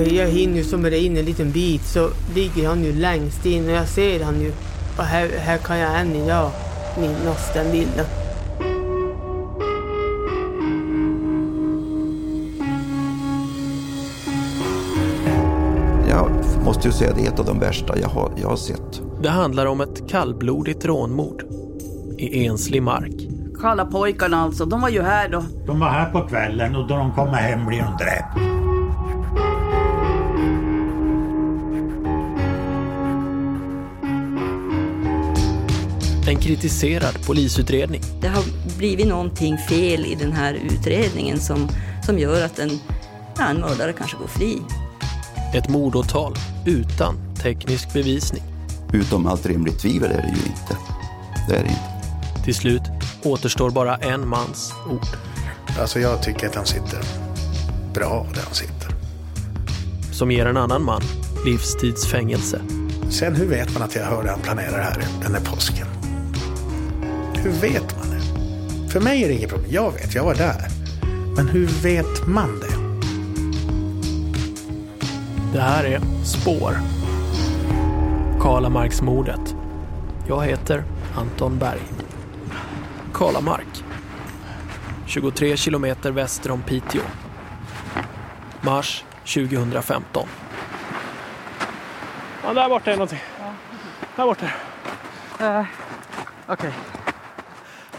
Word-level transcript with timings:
jag, 0.00 0.12
jag 0.12 0.26
hinner 0.26 0.56
ju 0.56 0.64
zooma 0.64 0.88
in 0.88 1.16
en 1.16 1.24
liten 1.24 1.52
bit 1.52 1.82
så 1.82 2.10
ligger 2.34 2.68
han 2.68 2.84
ju 2.84 2.92
längst 2.92 3.46
in 3.46 3.64
och 3.64 3.74
jag 3.74 3.88
ser 3.88 4.24
han 4.24 4.40
ju. 4.40 4.52
Och 4.98 5.04
här, 5.04 5.28
här 5.38 5.58
kan 5.58 5.78
jag 5.78 6.00
än 6.00 6.16
idag 6.16 6.50
minnas 7.00 7.52
den 7.54 7.72
bilden. 7.72 8.06
Jag 16.08 16.30
måste 16.64 16.88
ju 16.88 16.92
säga 16.92 17.12
det 17.14 17.26
är 17.26 17.32
ett 17.32 17.38
av 17.38 17.46
de 17.46 17.58
värsta 17.58 17.98
jag 17.98 18.08
har, 18.08 18.32
jag 18.36 18.48
har 18.48 18.56
sett. 18.56 19.02
Det 19.22 19.28
handlar 19.28 19.66
om 19.66 19.80
ett 19.80 20.08
kallblodigt 20.08 20.84
rånmord 20.84 21.44
i 22.18 22.46
enslig 22.46 22.82
mark. 22.82 23.28
Kalla 23.60 23.84
pojkarna 23.84 24.42
alltså, 24.42 24.64
de 24.64 24.80
var 24.80 24.88
ju 24.88 25.02
här 25.02 25.28
då. 25.28 25.44
De 25.66 25.80
var 25.80 25.88
här 25.88 26.10
på 26.10 26.28
kvällen 26.28 26.76
och 26.76 26.88
då 26.88 26.96
de 26.96 27.12
kommer 27.12 27.34
hem 27.34 27.66
blir 27.66 27.78
de 27.78 28.04
dräpta. 28.04 28.49
Kritiserad 36.42 37.26
polisutredning. 37.26 38.02
Det 38.20 38.28
har 38.28 38.44
blivit 38.78 39.06
någonting 39.06 39.58
fel 39.58 40.06
i 40.06 40.14
den 40.14 40.32
här 40.32 40.54
utredningen 40.54 41.40
som, 41.40 41.68
som 42.06 42.18
gör 42.18 42.44
att 42.44 42.58
en, 42.58 42.80
ja, 43.38 43.48
en 43.48 43.60
mördare 43.60 43.92
kanske 43.92 44.16
går 44.16 44.26
fri. 44.26 44.58
Ett 45.54 45.68
mordåtal 45.68 46.34
utan 46.66 47.34
teknisk 47.42 47.92
bevisning. 47.92 48.42
Utom 48.92 49.26
allt 49.26 49.46
rimligt 49.46 49.78
tvivel 49.78 50.10
är 50.10 50.22
det 50.22 50.28
ju 50.28 50.46
inte. 50.46 50.76
Det 51.48 51.56
är 51.56 51.62
det 51.62 51.68
inte. 51.68 52.44
Till 52.44 52.54
slut 52.54 52.82
återstår 53.22 53.70
bara 53.70 53.96
en 53.96 54.28
mans 54.28 54.72
ord. 54.90 55.06
Alltså 55.80 56.00
jag 56.00 56.22
tycker 56.22 56.46
att 56.46 56.54
han 56.54 56.66
sitter 56.66 57.00
bra 57.94 58.26
där 58.34 58.42
han 58.44 58.54
sitter. 58.54 58.88
Som 60.12 60.30
ger 60.30 60.46
en 60.46 60.56
annan 60.56 60.84
man 60.84 61.02
livstidsfängelse. 61.46 62.60
Sen 63.10 63.36
hur 63.36 63.46
vet 63.46 63.74
man 63.74 63.82
att 63.82 63.94
jag 63.94 64.04
hörde 64.04 64.30
han 64.30 64.40
planera 64.40 64.76
det 64.76 64.82
här 64.82 65.04
den 65.22 65.34
här 65.34 65.40
påsken? 65.40 65.86
Hur 67.42 67.50
vet 67.50 67.96
man 67.96 68.10
det? 68.10 68.20
För 68.90 69.00
mig 69.00 69.24
är 69.24 69.28
det 69.28 69.34
inget 69.34 69.50
problem. 69.50 69.70
Jag 69.72 69.92
vet, 69.92 70.14
jag 70.14 70.24
var 70.24 70.34
där. 70.34 70.68
Men 71.36 71.48
hur 71.48 71.66
vet 71.66 72.26
man 72.26 72.60
det? 72.60 72.80
Det 75.52 75.60
här 75.60 75.84
är 75.84 76.00
Spår. 76.24 76.76
Karlamarksmordet. 78.40 79.56
Jag 80.28 80.44
heter 80.44 80.84
Anton 81.16 81.58
Berg. 81.58 81.80
Karlamark. 83.12 83.84
23 85.06 85.56
kilometer 85.56 86.10
väster 86.10 86.50
om 86.50 86.62
Piteå. 86.62 87.02
Mars 88.60 89.04
2015. 89.34 90.28
Ja, 92.44 92.54
där 92.54 92.68
borta 92.68 92.90
är 92.90 92.96
någonting. 92.96 93.22
Där 94.16 94.24
borta. 94.24 94.46
Uh, 95.40 95.64
Okej. 96.46 96.72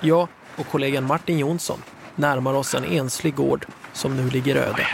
Jag 0.03 0.27
och 0.55 0.67
kollegan 0.67 1.07
Martin 1.07 1.39
Jonsson 1.39 1.83
närmar 2.15 2.53
oss 2.53 2.75
en 2.75 2.85
enslig 2.85 3.35
gård 3.35 3.65
som 3.93 4.17
nu 4.17 4.29
ligger 4.29 4.55
öde. 4.55 4.87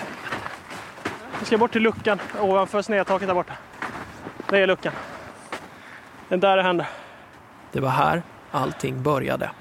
Vi 1.39 1.45
ska 1.45 1.57
bort 1.57 1.71
till 1.71 1.81
luckan 1.81 2.19
ovanför 2.41 2.81
snedtaket 2.81 3.27
där 3.27 3.35
borta. 3.35 3.53
Det 4.49 4.59
är 4.59 4.67
luckan. 4.67 4.93
Det 6.29 6.35
är 6.35 6.39
där 6.39 6.57
det 6.57 6.63
händer. 6.63 6.87
Det 7.71 7.79
var 7.79 7.89
här 7.89 8.21
allting 8.51 9.03
började. 9.03 9.51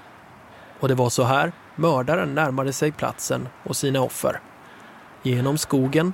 Och 0.80 0.88
det 0.88 0.94
var 0.94 1.08
så 1.10 1.24
här 1.24 1.52
mördaren 1.74 2.34
närmade 2.34 2.72
sig 2.72 2.92
platsen 2.92 3.48
och 3.62 3.76
sina 3.76 4.00
offer. 4.00 4.40
Genom 5.22 5.58
skogen, 5.58 6.12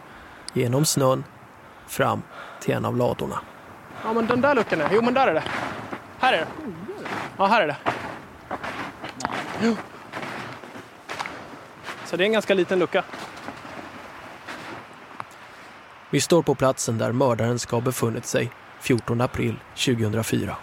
genom 0.52 0.84
snön, 0.84 1.24
fram 1.86 2.22
till 2.60 2.74
en 2.74 2.84
av 2.84 2.96
ladorna. 2.96 3.40
Ja, 4.04 4.12
men 4.12 4.26
den 4.26 4.40
där 4.40 4.54
luckan 4.54 4.80
är. 4.80 4.88
Jo, 4.92 5.02
men 5.02 5.14
där 5.14 5.26
är 5.26 5.34
det. 5.34 5.44
Här 6.18 6.32
är 6.32 6.38
det. 6.38 6.46
Ja, 7.36 7.46
här 7.46 7.62
är 7.62 7.66
det. 7.66 7.76
Så 12.04 12.16
det 12.16 12.24
är 12.24 12.26
en 12.26 12.32
ganska 12.32 12.54
liten 12.54 12.78
lucka. 12.78 13.04
Vi 16.10 16.20
står 16.20 16.42
på 16.42 16.54
platsen 16.54 16.98
där 16.98 17.12
mördaren 17.12 17.58
ska 17.58 17.76
ha 17.76 17.80
befunnit 17.80 18.26
sig 18.26 18.50
14 18.80 19.20
april 19.20 19.56
2004. 19.74 20.56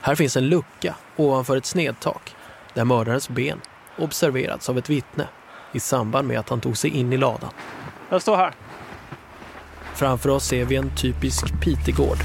Här 0.00 0.14
finns 0.14 0.36
en 0.36 0.48
lucka 0.48 0.94
ovanför 1.16 1.56
ett 1.56 1.66
snedtak 1.66 2.36
där 2.74 2.84
mördarens 2.84 3.28
ben 3.28 3.60
observerats 3.98 4.68
av 4.68 4.78
ett 4.78 4.90
vittne 4.90 5.28
i 5.72 5.80
samband 5.80 6.28
med 6.28 6.38
att 6.38 6.48
han 6.48 6.60
tog 6.60 6.76
sig 6.76 6.90
in 6.90 7.12
i 7.12 7.16
ladan. 7.16 7.50
Jag 8.10 8.22
står 8.22 8.36
här. 8.36 8.54
Framför 9.94 10.30
oss 10.30 10.44
ser 10.44 10.64
vi 10.64 10.76
en 10.76 10.96
typisk 10.96 11.60
Pitegård 11.60 12.18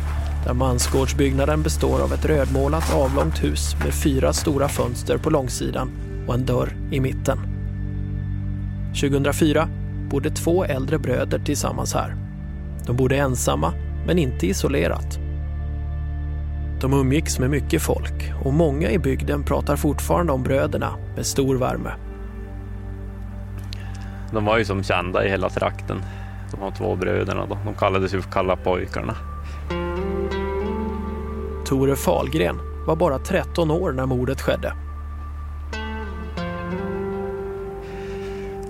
där 0.46 0.54
mansgårdsbyggnaden 0.54 1.64
består 1.64 2.02
av 2.02 2.14
ett 2.14 2.26
rödmålat 2.26 2.94
avlångt 2.94 3.44
hus 3.44 3.76
med 3.84 3.94
fyra 3.94 4.34
stora 4.34 4.68
fönster 4.68 5.18
på 5.18 5.30
långsidan 5.30 5.92
och 6.28 6.34
en 6.34 6.46
dörr 6.46 6.78
i 6.92 7.00
mitten. 7.00 7.40
2004 9.02 9.68
bodde 10.09 10.30
två 10.30 10.64
äldre 10.64 11.00
bröder 11.00 11.40
tillsammans 11.40 11.94
här. 11.94 12.16
De 12.86 12.96
bodde 12.98 13.18
ensamma, 13.18 13.74
men 14.08 14.18
inte 14.18 14.48
isolerat. 14.48 15.20
De 16.81 16.94
umgicks 16.94 17.40
med 17.40 17.50
mycket 17.50 17.81
folk 17.81 18.34
och 18.44 18.54
många 18.54 18.90
i 18.90 19.00
bygden 19.00 19.44
pratar 19.44 19.75
fortfarande 19.75 20.34
om 20.34 20.44
bröderna 20.44 20.96
med 21.16 21.25
stor 21.25 21.56
värme. 21.56 21.92
De 24.31 24.46
var 24.46 24.58
ju 24.58 24.66
som 24.66 24.84
kända 24.84 25.25
i 25.25 25.30
hela 25.30 25.50
trakten, 25.50 26.02
de 26.52 26.62
här 26.62 26.72
två 26.72 26.96
bröderna. 26.96 27.46
Då. 27.46 27.58
De 27.66 27.74
kallades 27.74 28.14
ju 28.14 28.22
för 28.22 28.31
Kalla 28.31 28.56
pojkarna. 28.56 29.16
Tore 31.73 31.95
Falgren 31.95 32.59
var 32.88 32.95
bara 32.95 33.19
13 33.19 33.72
år 33.72 33.91
när 33.91 34.06
mordet 34.06 34.41
skedde. 34.41 34.73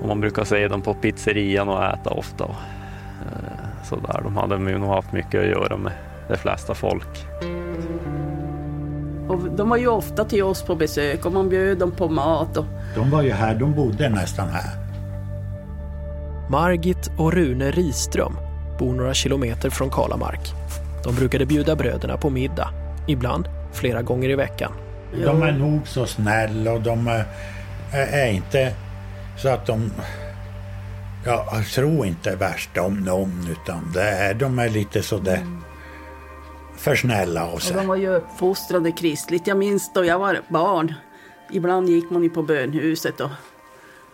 Och 0.01 0.07
man 0.07 0.21
brukar 0.21 0.43
se 0.43 0.67
dem 0.67 0.81
på 0.81 0.93
pizzerian 0.93 1.69
och 1.69 1.83
äta 1.83 2.09
ofta. 2.09 2.43
Och, 2.43 2.55
eh, 3.21 3.83
sådär. 3.83 4.21
De 4.23 4.37
hade 4.37 4.57
nog 4.57 4.89
haft 4.89 5.11
mycket 5.11 5.41
att 5.41 5.47
göra 5.47 5.77
med 5.77 5.91
de 6.29 6.37
flesta 6.37 6.73
folk. 6.73 7.25
Och 9.27 9.51
de 9.57 9.69
var 9.69 9.77
ju 9.77 9.87
ofta 9.87 10.25
till 10.25 10.43
oss 10.43 10.61
på 10.61 10.75
besök 10.75 11.25
och 11.25 11.31
man 11.33 11.49
bjöd 11.49 11.77
dem 11.77 11.91
på 11.91 12.09
mat. 12.09 12.57
Och... 12.57 12.65
De 12.95 13.09
var 13.09 13.21
ju 13.21 13.31
här, 13.31 13.55
de 13.55 13.73
bodde 13.73 14.09
nästan 14.09 14.47
här. 14.47 14.69
Margit 16.49 17.11
och 17.17 17.33
Rune 17.33 17.71
Riström 17.71 18.33
bor 18.79 18.93
några 18.93 19.13
kilometer 19.13 19.69
från 19.69 19.89
Kalamark. 19.89 20.53
De 21.03 21.15
brukade 21.15 21.45
bjuda 21.45 21.75
bröderna 21.75 22.17
på 22.17 22.29
middag, 22.29 22.69
ibland 23.07 23.47
flera 23.73 24.01
gånger 24.01 24.29
i 24.29 24.35
veckan. 24.35 24.71
De 25.25 25.41
är 25.41 25.51
nog 25.51 25.87
så 25.87 26.05
snälla 26.05 26.71
och 26.71 26.81
de 26.81 27.07
är, 27.07 27.25
är 27.91 28.31
inte 28.31 28.73
så 29.37 29.49
att 29.49 29.65
de... 29.65 29.91
Ja, 31.25 31.47
jag 31.51 31.65
tror 31.65 32.05
inte 32.05 32.35
värst 32.35 32.77
om 32.77 32.99
någon 32.99 33.47
utan 33.51 33.91
det 33.93 34.03
är, 34.03 34.33
de 34.33 34.59
är 34.59 34.69
lite 34.69 35.03
sådär 35.03 35.37
mm. 35.37 35.63
för 36.77 36.95
snälla 36.95 37.47
av 37.47 37.57
sig. 37.57 37.75
Och 37.75 37.81
de 37.81 37.87
var 37.87 37.95
ju 37.95 38.07
uppfostrade 38.07 38.91
kristligt. 38.91 39.47
Jag 39.47 39.57
minns 39.57 39.93
då 39.93 40.05
jag 40.05 40.19
var 40.19 40.41
barn. 40.49 40.93
Ibland 41.51 41.89
gick 41.89 42.09
man 42.09 42.23
ju 42.23 42.29
på 42.29 42.43
bönhuset 42.43 43.21
och 43.21 43.29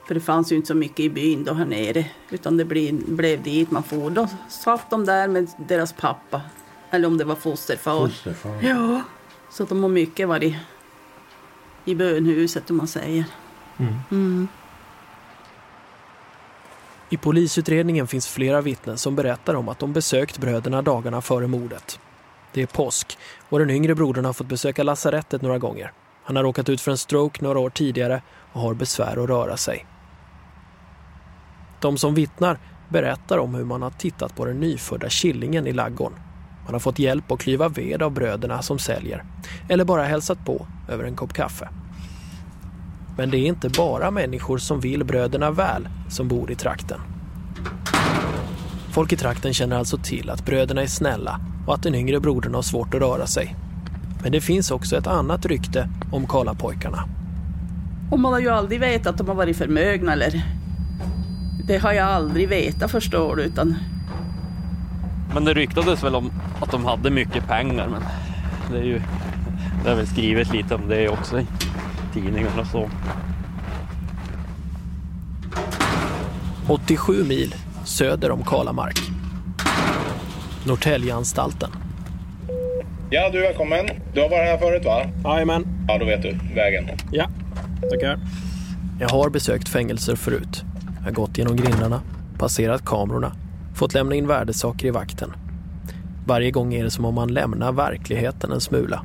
för 0.07 0.13
det 0.13 0.22
fanns 0.22 0.51
ju 0.51 0.55
inte 0.55 0.67
så 0.67 0.75
mycket 0.75 0.99
i 0.99 1.09
byn 1.09 1.44
då 1.44 1.53
här 1.53 1.66
nere. 1.66 2.05
Utan 2.29 2.57
det 2.57 2.66
blev, 2.66 3.16
blev 3.16 3.44
dit 3.44 3.72
man 3.72 3.83
for. 3.83 4.09
Då 4.09 4.28
satt 4.49 4.89
de 4.89 5.05
där 5.05 5.28
med 5.28 5.47
deras 5.57 5.94
pappa. 5.94 6.41
Eller 6.91 7.07
om 7.07 7.17
det 7.17 7.23
var 7.23 7.35
fosterfar. 7.35 8.07
Fosterfar. 8.07 8.61
Ja. 8.61 9.01
Så 9.51 9.63
de 9.63 9.83
har 9.83 9.89
mycket 9.89 10.27
varit 10.27 10.55
i 11.85 11.95
bönhuset 11.95 12.69
om 12.69 12.77
man 12.77 12.87
säger. 12.87 13.25
Mm. 13.78 13.93
Mm. 14.11 14.47
I 17.09 17.17
polisutredningen 17.17 18.08
finns 18.08 18.28
flera 18.28 18.61
vittnen 18.61 18.97
som 18.97 19.16
berättar 19.16 19.53
om 19.53 19.69
att 19.69 19.79
de 19.79 19.93
besökt 19.93 20.37
bröderna 20.37 20.81
dagarna 20.81 21.22
före 21.22 21.47
mordet. 21.47 21.99
Det 22.53 22.61
är 22.61 22.66
påsk 22.67 23.17
och 23.49 23.59
den 23.59 23.69
yngre 23.69 23.96
brodern 23.96 24.25
har 24.25 24.34
fått 24.34 24.47
besöka 24.47 24.84
lasarettet 24.84 25.41
några 25.41 25.58
gånger. 25.58 25.91
Han 26.23 26.35
har 26.35 26.43
råkat 26.43 26.69
ut 26.69 26.81
för 26.81 26.91
en 26.91 26.97
stroke 26.97 27.43
några 27.43 27.59
år 27.59 27.69
tidigare 27.69 28.22
och 28.53 28.61
har 28.61 28.73
besvär 28.73 29.23
att 29.23 29.29
röra 29.29 29.58
sig. 29.58 29.85
De 31.79 31.97
som 31.97 32.16
vittnar 32.16 32.59
berättar 32.90 33.37
om 33.37 33.55
hur 33.55 33.66
man 33.66 33.81
har 33.81 33.90
tittat 33.90 34.35
på 34.35 34.46
den 34.46 34.59
nyfödda 34.59 35.09
killingen 35.09 35.67
i 35.67 35.72
laggården. 35.72 36.19
Man 36.69 36.73
har 36.73 36.79
fått 36.79 36.99
hjälp 36.99 37.31
att 37.31 37.39
klyva 37.39 37.69
ved 37.69 38.01
av 38.01 38.11
bröderna 38.11 38.61
som 38.61 38.79
säljer 38.79 39.23
eller 39.69 39.85
bara 39.85 40.03
hälsat 40.03 40.45
på 40.45 40.67
över 40.89 41.03
en 41.03 41.16
kopp 41.16 41.33
kaffe. 41.33 41.69
Men 43.17 43.29
det 43.29 43.37
är 43.37 43.45
inte 43.45 43.69
bara 43.69 44.11
människor 44.11 44.57
som 44.57 44.79
vill 44.79 45.03
bröderna 45.03 45.51
väl 45.51 45.87
som 46.09 46.27
bor 46.27 46.51
i 46.51 46.55
trakten. 46.55 46.99
Folk 48.91 49.13
i 49.13 49.16
trakten 49.16 49.53
känner 49.53 49.77
alltså 49.77 49.97
till 49.97 50.29
att 50.29 50.45
bröderna 50.45 50.81
är 50.81 50.87
snälla 50.87 51.39
och 51.67 51.73
att 51.73 51.83
den 51.83 51.95
yngre 51.95 52.19
brodern 52.19 52.55
har 52.55 52.61
svårt 52.61 52.93
att 52.93 53.01
röra 53.01 53.27
sig. 53.27 53.55
Men 54.23 54.31
det 54.31 54.41
finns 54.41 54.71
också 54.71 54.97
ett 54.97 55.07
annat 55.07 55.45
rykte 55.45 55.89
om 56.11 56.27
Karlapojkarna. 56.27 57.03
Och 58.11 58.19
man 58.19 58.33
har 58.33 58.39
ju 58.39 58.49
aldrig 58.49 58.79
vetat 58.79 59.07
att 59.07 59.17
de 59.17 59.27
har 59.27 59.35
varit 59.35 59.57
förmögna 59.57 60.13
eller... 60.13 60.43
Det 61.67 61.77
har 61.77 61.93
jag 61.93 62.07
aldrig 62.07 62.49
vetat 62.49 62.91
förstår 62.91 63.35
du 63.35 63.43
utan... 63.43 63.75
Men 65.34 65.46
det 65.46 65.53
ryktades 65.53 66.03
väl 66.03 66.16
om 66.16 66.31
att 66.61 66.72
de 66.72 66.85
hade 66.85 67.09
mycket 67.09 67.47
pengar 67.47 67.87
men 67.87 68.02
det 68.72 68.78
är 68.78 68.84
ju 68.84 69.02
det 69.84 69.90
är 69.90 69.96
väl 69.96 70.08
skrivet 70.08 70.53
lite 70.53 70.76
om 70.76 70.87
det 70.90 71.09
också 71.09 71.40
i 71.40 71.46
tidningar 72.14 72.59
och 72.59 72.67
så. 72.67 72.90
87 76.67 77.23
mil 77.23 77.55
söder 77.85 78.31
om 78.31 78.43
Kalamark. 78.43 78.99
Norrtäljeanstalten. 80.67 81.70
Ja, 83.09 83.29
du 83.29 83.37
är 83.37 83.41
välkommen. 83.41 83.90
Du 84.14 84.22
har 84.22 84.29
varit 84.29 84.49
här 84.49 84.58
förut 84.58 84.85
va? 84.85 85.05
Jajamän. 85.23 85.67
Ja, 85.87 85.97
då 85.97 86.05
vet 86.05 86.22
du 86.22 86.40
vägen. 86.55 86.90
Ja, 87.11 87.26
tackar. 87.91 88.20
Jag 88.99 89.09
har 89.09 89.29
besökt 89.29 89.70
fängelser 89.70 90.16
förut. 90.16 90.64
Jag 90.97 91.03
har 91.05 91.11
gått 91.11 91.37
genom 91.37 91.55
grindarna, 91.55 92.02
passerat 92.37 92.85
kamerorna, 92.85 93.35
fått 93.79 93.93
lämna 93.93 94.16
in 94.16 94.28
värdesaker 94.28 94.87
i 94.87 94.91
vakten. 94.91 95.34
Varje 96.26 96.52
gång 96.52 96.73
är 96.73 96.84
det 96.84 96.91
som 96.91 97.05
om 97.05 97.16
man 97.16 97.34
lämnar 97.34 97.72
verkligheten 97.72 98.52
en 98.52 98.61
smula. 98.61 99.03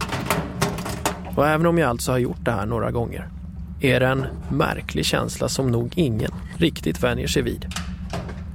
Och 1.37 1.49
även 1.49 1.67
om 1.67 1.79
jag 1.79 1.91
alltså 1.91 2.13
har 2.13 2.19
gjort 2.19 2.45
det 2.45 2.51
här 2.51 2.67
några 2.67 2.91
gånger 2.91 3.29
är 3.81 4.01
det 4.01 4.07
en 4.07 4.27
märklig 4.51 5.05
känsla 5.05 5.49
som 5.49 5.71
nog 5.71 5.93
ingen 5.97 6.31
riktigt 6.57 7.03
vänjer 7.03 7.27
sig 7.27 7.43
vid. 7.43 7.67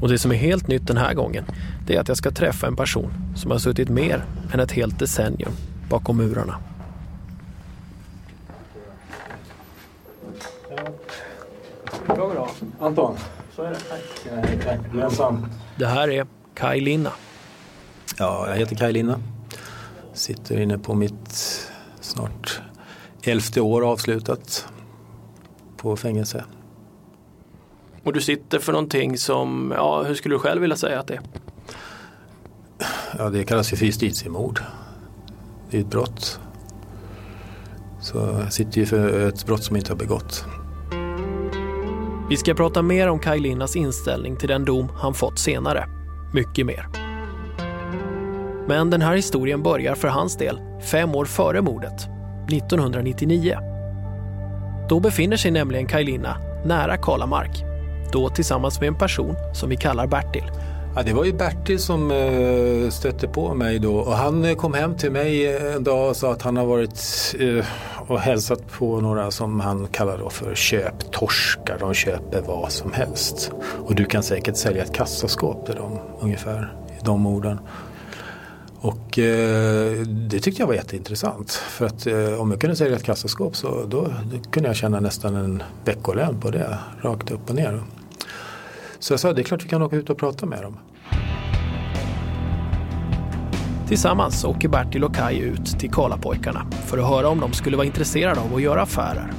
Och 0.02 0.10
det 0.10 0.20
som 0.20 0.32
är 0.32 0.36
helt 0.36 0.68
nytt 0.68 0.88
den 0.88 0.98
här 0.98 1.14
gången 1.14 1.46
det 1.88 1.96
är 1.96 2.02
att 2.02 2.08
jag 2.08 2.18
ska 2.18 2.32
träffa 2.32 2.68
en 2.68 2.76
person 2.76 3.12
som 3.36 3.52
har 3.52 3.58
suttit 3.58 3.90
mer 3.90 4.24
än 4.54 4.60
ett 4.60 4.72
helt 4.72 5.00
decennium 5.00 5.52
bakom 5.90 6.18
murarna. 6.18 6.56
Anton. 12.80 13.18
Så 13.60 13.66
är 13.66 13.72
det. 13.72 13.80
Tack. 14.64 14.80
Det 15.78 15.86
här 15.86 16.10
är 16.10 16.28
Kaj 16.54 16.80
Linna. 16.80 17.12
Ja, 18.18 18.50
jag 18.50 18.56
heter 18.56 18.76
Kaj 18.76 18.94
Linna. 18.94 19.20
Sitter 20.14 20.60
inne 20.60 20.78
på 20.78 20.94
mitt 20.94 21.68
snart 22.00 22.62
elfte 23.24 23.62
år 23.62 23.92
avslutat 23.92 24.68
på 25.78 25.96
fängelse. 25.96 26.44
Och 28.04 28.14
du 28.14 28.22
sitter 28.22 28.60
för 28.60 28.72
någonting 28.72 29.18
som, 29.18 29.74
ja 29.76 30.04
hur 30.04 30.16
skulle 30.16 30.36
du 30.36 30.40
själv 30.40 30.62
vilja 30.62 30.78
säga 30.78 31.00
att 31.00 31.08
det 31.08 31.14
är? 31.14 31.22
Ja, 33.18 33.30
det 33.30 33.44
kallas 33.44 33.74
ju 33.74 33.78
för 33.78 33.86
justitiemord. 33.86 34.64
Det 35.70 35.78
är 35.78 35.82
ett 35.82 35.88
brott. 35.88 36.40
Så 38.02 38.18
jag 38.18 38.54
sitter 38.54 38.78
ju 38.78 38.86
för 38.86 39.28
ett 39.28 39.46
brott 39.46 39.64
som 39.64 39.76
inte 39.76 39.92
har 39.92 39.98
begått. 39.98 40.46
Vi 42.30 42.38
ska 42.38 42.54
prata 42.54 42.82
mer 42.82 43.10
om 43.10 43.20
Kaj 43.20 43.40
Linnas 43.40 43.76
inställning 43.76 44.36
till 44.38 44.50
den 44.50 44.66
dom 44.66 44.90
han 44.96 45.14
fått 45.14 45.40
senare. 45.40 45.86
Mycket 46.34 46.66
mer. 46.66 46.88
Men 48.68 48.90
den 48.90 49.02
här 49.02 49.16
historien 49.16 49.64
börjar 49.64 49.96
för 49.96 50.08
hans 50.08 50.38
del 50.38 50.60
fem 50.92 51.16
år 51.16 51.26
före 51.26 51.62
mordet, 51.62 52.08
1999. 52.52 53.58
Då 54.90 55.00
befinner 55.00 55.38
sig 55.38 55.52
nämligen 55.52 55.88
Kaj 55.88 56.04
Linna 56.04 56.38
nära 56.66 56.98
Kalamark. 56.98 57.64
Då 58.12 58.30
tillsammans 58.30 58.80
med 58.80 58.88
en 58.88 58.98
person 58.98 59.36
som 59.54 59.70
vi 59.70 59.78
kallar 59.78 60.08
Bertil. 60.08 60.52
Ja, 60.96 61.04
det 61.04 61.14
var 61.14 61.26
ju 61.26 61.34
Bertil 61.34 61.80
som 61.80 62.12
eh, 62.12 62.90
stötte 62.90 63.28
på 63.28 63.54
mig 63.54 63.80
då 63.80 63.96
och 63.96 64.14
han 64.14 64.46
eh, 64.46 64.56
kom 64.56 64.74
hem 64.74 64.98
till 64.98 65.12
mig 65.12 65.56
eh, 65.56 65.76
en 65.76 65.84
dag 65.84 66.10
och 66.10 66.16
sa 66.16 66.32
att 66.32 66.42
han 66.42 66.58
har 66.58 66.66
varit 66.66 66.98
och 68.10 68.20
hälsat 68.20 68.72
på 68.72 69.02
några 69.02 69.32
som 69.32 69.60
han 69.60 69.88
kallar 69.88 70.18
då 70.18 70.30
för 70.30 70.56
köptorskar. 70.56 71.78
De 71.80 71.94
köper 71.94 72.42
vad 72.42 72.72
som 72.72 72.94
helst. 72.94 73.52
Och 73.62 73.96
du 73.96 74.06
kan 74.06 74.24
säkert 74.24 74.58
sälja 74.58 74.84
ett 74.84 74.94
kassaskåp 74.94 75.66
till 75.66 75.76
dem 75.76 76.00
ungefär 76.20 76.74
i 76.88 77.06
de 77.06 77.26
orden. 77.28 77.60
Och 78.82 79.20
eh, 79.20 79.92
det 80.06 80.40
tyckte 80.40 80.62
jag 80.62 80.68
var 80.68 80.74
jätteintressant. 80.74 81.52
För 81.52 81.86
att 81.86 82.08
eh, 82.08 82.42
om 82.42 82.52
jag 82.52 82.62
kunde 82.62 82.76
sälja 82.76 82.96
ett 82.96 83.04
kassaskåp 83.04 83.56
så 83.56 83.86
då, 83.86 84.14
då 84.32 84.40
kunde 84.52 84.70
jag 84.70 84.76
tjäna 84.76 85.00
nästan 85.00 85.36
en 85.36 85.64
veckolön 85.86 86.40
på 86.40 86.52
det. 86.52 86.78
Rakt 87.02 87.32
upp 87.32 87.50
och 87.50 87.56
ner. 87.56 87.84
Så 89.00 89.14
jag 89.14 89.20
sa 89.20 89.34
det 89.34 89.42
är 89.42 89.44
klart 89.44 89.66
vi 89.66 89.70
kan 89.70 89.82
åka 89.82 89.96
ut 89.96 90.10
och 90.10 90.18
prata 90.18 90.46
med 90.46 90.64
dem. 90.64 90.78
Tillsammans 93.90 94.44
åker 94.44 94.70
Bertil 94.70 95.04
och 95.04 95.16
Kaj 95.16 95.40
ut 95.40 95.80
till 95.80 95.92
Karlapojkarna 95.92 96.66
för 96.86 96.98
att 96.98 97.08
höra 97.08 97.30
om 97.30 97.40
de 97.40 97.54
skulle 97.54 97.78
vara 97.78 97.86
intresserade 97.86 98.40
av 98.40 98.56
att 98.56 98.62
göra 98.62 98.82
affärer. 98.82 99.32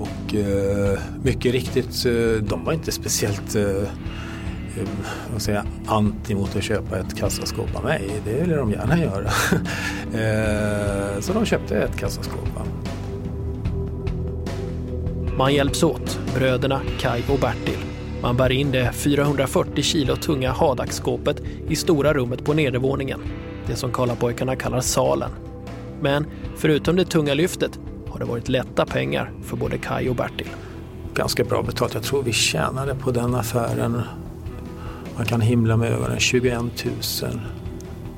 Och 0.00 0.34
eh, 0.34 0.98
mycket 1.22 1.52
riktigt, 1.52 2.06
eh, 2.06 2.44
de 2.48 2.64
var 2.64 2.72
inte 2.72 2.92
speciellt 2.92 3.54
eh, 3.54 3.62
eh, 3.64 4.88
vad 5.32 5.42
säger, 5.42 5.62
anti 5.86 6.34
mot 6.34 6.56
att 6.56 6.62
köpa 6.62 6.98
ett 6.98 7.16
kassaskåp 7.16 7.76
av 7.76 7.84
mig. 7.84 8.10
Det 8.24 8.40
ville 8.40 8.56
de 8.56 8.70
gärna 8.70 8.98
göra. 8.98 9.26
eh, 11.14 11.20
så 11.20 11.32
de 11.32 11.46
köpte 11.46 11.76
ett 11.76 11.96
kassaskåp. 11.96 12.48
Man 15.38 15.54
hjälps 15.54 15.82
åt, 15.82 16.18
bröderna 16.34 16.80
Kaj 16.98 17.24
och 17.28 17.38
Bertil. 17.38 17.78
Man 18.22 18.36
bär 18.36 18.52
in 18.52 18.70
det 18.70 18.92
440 18.92 19.82
kilo 19.82 20.16
tunga 20.16 20.52
Hadak-skåpet 20.52 21.42
i 21.68 21.76
stora 21.76 22.14
rummet 22.14 22.44
på 22.44 22.54
nedervåningen. 22.54 23.20
Det 23.66 23.76
som 23.76 23.92
Karlapojkarna 23.92 24.56
kallar 24.56 24.80
salen. 24.80 25.30
Men 26.00 26.26
förutom 26.56 26.96
det 26.96 27.04
tunga 27.04 27.34
lyftet 27.34 27.78
har 28.08 28.18
det 28.18 28.24
varit 28.24 28.48
lätta 28.48 28.86
pengar 28.86 29.32
för 29.42 29.56
både 29.56 29.78
Kaj 29.78 30.10
och 30.10 30.16
Bertil. 30.16 30.48
Ganska 31.14 31.44
bra 31.44 31.62
betalt. 31.62 31.94
Jag 31.94 32.02
tror 32.02 32.22
vi 32.22 32.32
tjänade 32.32 32.94
på 32.94 33.10
den 33.10 33.34
affären, 33.34 34.02
man 35.16 35.26
kan 35.26 35.40
himla 35.40 35.76
med 35.76 35.92
ögonen, 35.92 36.18
21 36.18 36.60
000 36.62 37.40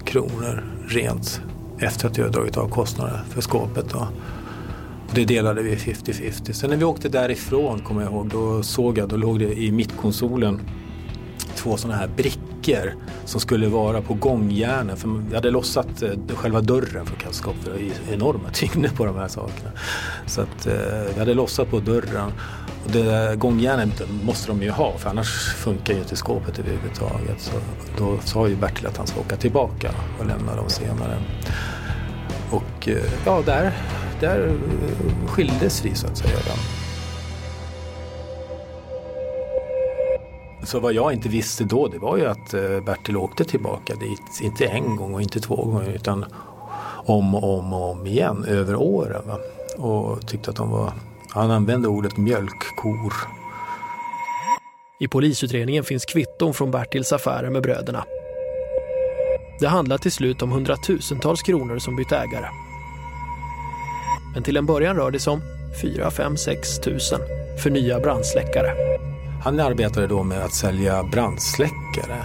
kronor 0.04 0.64
rent 0.88 1.40
efter 1.78 2.08
att 2.08 2.18
vi 2.18 2.22
har 2.22 2.30
dragit 2.30 2.56
av 2.56 2.68
kostnader 2.68 3.20
för 3.30 3.40
skåpet. 3.40 3.90
Då. 3.90 4.08
Det 5.14 5.24
delade 5.24 5.62
vi 5.62 5.74
50-50. 5.74 6.52
Sen 6.52 6.70
när 6.70 6.76
vi 6.76 6.84
åkte 6.84 7.08
därifrån, 7.08 7.78
kommer 7.78 8.02
jag 8.02 8.12
ihåg, 8.12 8.28
då 8.28 8.62
såg 8.62 8.98
jag, 8.98 9.08
då 9.08 9.16
låg 9.16 9.38
det 9.38 9.58
i 9.58 9.72
mittkonsolen 9.72 10.60
två 11.56 11.76
sådana 11.76 11.98
här 11.98 12.08
brickor 12.16 12.53
som 13.24 13.40
skulle 13.40 13.68
vara 13.68 14.00
på 14.00 14.14
gångjärnen. 14.14 14.96
För 14.96 15.08
vi 15.28 15.34
hade 15.34 15.50
lossat 15.50 16.02
eh, 16.02 16.10
själva 16.34 16.60
dörren 16.60 17.06
för 17.06 17.16
kassaskåpet. 17.16 17.64
det 17.64 18.10
är 18.10 18.14
enorma 18.14 18.50
tyngder 18.52 18.88
på 18.88 19.04
de 19.04 19.16
här 19.16 19.28
sakerna. 19.28 19.70
Så 20.26 20.40
att 20.40 20.66
eh, 20.66 20.74
vi 21.14 21.18
hade 21.18 21.34
lossat 21.34 21.70
på 21.70 21.80
dörren. 21.80 22.32
Och 22.84 22.90
det 22.90 23.36
gångjärnen 23.36 23.92
måste 24.22 24.48
de 24.48 24.62
ju 24.62 24.70
ha 24.70 24.98
för 24.98 25.10
annars 25.10 25.54
funkar 25.54 25.94
ju 25.94 26.00
inte 26.00 26.16
skåpet 26.16 26.58
överhuvudtaget. 26.58 27.40
Så 27.40 27.52
då 27.98 28.18
sa 28.24 28.48
ju 28.48 28.56
Bertil 28.56 28.86
att 28.86 28.96
han 28.96 29.06
ska 29.06 29.20
åka 29.20 29.36
tillbaka 29.36 29.90
och 30.18 30.26
lämna 30.26 30.56
dem 30.56 30.68
senare. 30.68 31.18
Och 32.50 32.88
eh, 32.88 32.96
ja, 33.26 33.42
där, 33.46 33.72
där 34.20 34.46
eh, 34.48 35.26
skildes 35.26 35.84
vi 35.84 35.94
så 35.94 36.06
att 36.06 36.16
säga. 36.16 36.38
Så 40.64 40.80
vad 40.80 40.92
jag 40.92 41.12
inte 41.12 41.28
visste 41.28 41.64
då 41.64 41.88
det 41.88 41.98
var 41.98 42.16
ju 42.16 42.26
att 42.26 42.54
eh, 42.54 42.80
Bertil 42.80 43.16
åkte 43.16 43.44
tillbaka 43.44 43.94
dit, 43.94 44.40
inte 44.42 44.66
en 44.66 44.96
gång 44.96 45.14
och 45.14 45.22
inte 45.22 45.40
två 45.40 45.56
gånger 45.56 45.90
utan 45.90 46.24
om 47.06 47.34
och 47.34 47.58
om 47.58 47.72
och 47.72 47.90
om 47.90 48.06
igen 48.06 48.44
över 48.44 48.74
åren. 48.74 49.22
Va? 49.26 49.38
Och 49.76 50.26
tyckte 50.26 50.50
att 50.50 50.56
de 50.56 50.70
var, 50.70 50.92
han 51.30 51.50
använde 51.50 51.88
ordet 51.88 52.16
mjölkkor. 52.16 53.12
I 55.00 55.08
polisutredningen 55.08 55.84
finns 55.84 56.04
kvitton 56.04 56.54
från 56.54 56.70
Bertils 56.70 57.12
affärer 57.12 57.50
med 57.50 57.62
bröderna. 57.62 58.04
Det 59.60 59.68
handlar 59.68 59.98
till 59.98 60.12
slut 60.12 60.42
om 60.42 60.52
hundratusentals 60.52 61.42
kronor 61.42 61.78
som 61.78 61.96
bytt 61.96 62.12
ägare. 62.12 62.48
Men 64.34 64.42
till 64.42 64.56
en 64.56 64.66
början 64.66 64.96
rör 64.96 65.10
det 65.10 65.20
sig 65.20 65.32
om 65.32 65.40
4, 65.82 66.10
5, 66.10 66.36
6 66.36 66.78
tusen 66.78 67.20
för 67.62 67.70
nya 67.70 68.00
brandsläckare. 68.00 68.74
Han 69.44 69.60
arbetade 69.60 70.06
då 70.06 70.22
med 70.22 70.44
att 70.44 70.54
sälja 70.54 71.02
brandsläckare. 71.02 72.24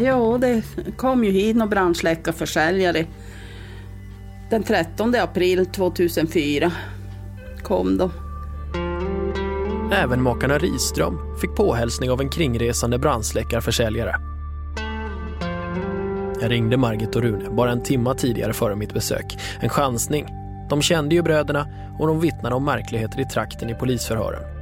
Ja, 0.00 0.38
det 0.40 0.62
kom 0.96 1.24
ju 1.24 1.30
hit 1.30 1.56
några 1.56 1.70
brandsläckarförsäljare. 1.70 3.06
Den 4.50 4.62
13 4.62 5.14
april 5.14 5.66
2004 5.66 6.72
kom 7.62 7.98
de. 7.98 8.10
Även 9.92 10.22
makarna 10.22 10.58
Riström 10.58 11.18
fick 11.40 11.56
påhälsning 11.56 12.10
av 12.10 12.20
en 12.20 12.28
kringresande 12.28 12.98
brandsläckarförsäljare. 12.98 14.14
Jag 16.40 16.50
ringde 16.50 16.76
Margit 16.76 17.16
och 17.16 17.22
Rune 17.22 17.50
bara 17.50 17.72
en 17.72 17.82
timma 17.82 18.14
tidigare 18.14 18.52
före 18.52 18.76
mitt 18.76 18.94
besök. 18.94 19.38
En 19.60 19.68
chansning. 19.68 20.26
De 20.70 20.82
kände 20.82 21.14
ju 21.14 21.22
bröderna 21.22 21.66
och 21.98 22.06
de 22.06 22.20
vittnade 22.20 22.54
om 22.54 22.64
märkligheter 22.64 23.20
i 23.20 23.24
trakten 23.24 23.70
i 23.70 23.74
polisförhören. 23.74 24.57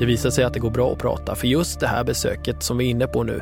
Det 0.00 0.06
visar 0.06 0.30
sig 0.30 0.44
att 0.44 0.54
det 0.54 0.60
går 0.60 0.70
bra 0.70 0.92
att 0.92 0.98
prata 0.98 1.34
för 1.34 1.46
just 1.46 1.80
det 1.80 1.86
här 1.86 2.04
besöket 2.04 2.62
som 2.62 2.78
vi 2.78 2.86
är 2.86 2.90
inne 2.90 3.06
på 3.06 3.22
nu, 3.22 3.40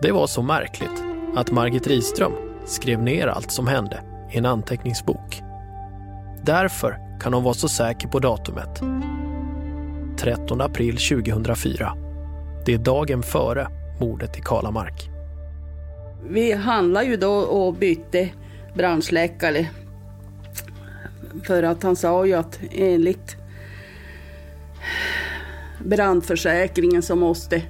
det 0.00 0.12
var 0.12 0.26
så 0.26 0.42
märkligt 0.42 1.04
att 1.36 1.50
Margit 1.50 1.86
Riström 1.86 2.32
skrev 2.66 3.02
ner 3.02 3.26
allt 3.26 3.50
som 3.50 3.66
hände 3.66 4.02
i 4.32 4.38
en 4.38 4.46
anteckningsbok. 4.46 5.42
Därför 6.42 6.98
kan 7.20 7.34
hon 7.34 7.44
vara 7.44 7.54
så 7.54 7.68
säker 7.68 8.08
på 8.08 8.18
datumet. 8.18 8.80
13 10.18 10.60
april 10.60 10.96
2004. 10.96 11.96
Det 12.66 12.74
är 12.74 12.78
dagen 12.78 13.22
före 13.22 13.68
mordet 14.00 14.38
i 14.38 14.40
Kalamark. 14.40 15.10
Vi 16.28 16.52
handlade 16.52 17.06
ju 17.06 17.16
då 17.16 17.32
och 17.32 17.74
bytte 17.74 18.28
brandsläckare. 18.74 19.66
För 21.44 21.62
att 21.62 21.82
han 21.82 21.96
sa 21.96 22.26
ju 22.26 22.34
att 22.34 22.60
enligt 22.72 23.39
brandförsäkringen 25.84 27.02
så 27.02 27.16
måste 27.16 27.62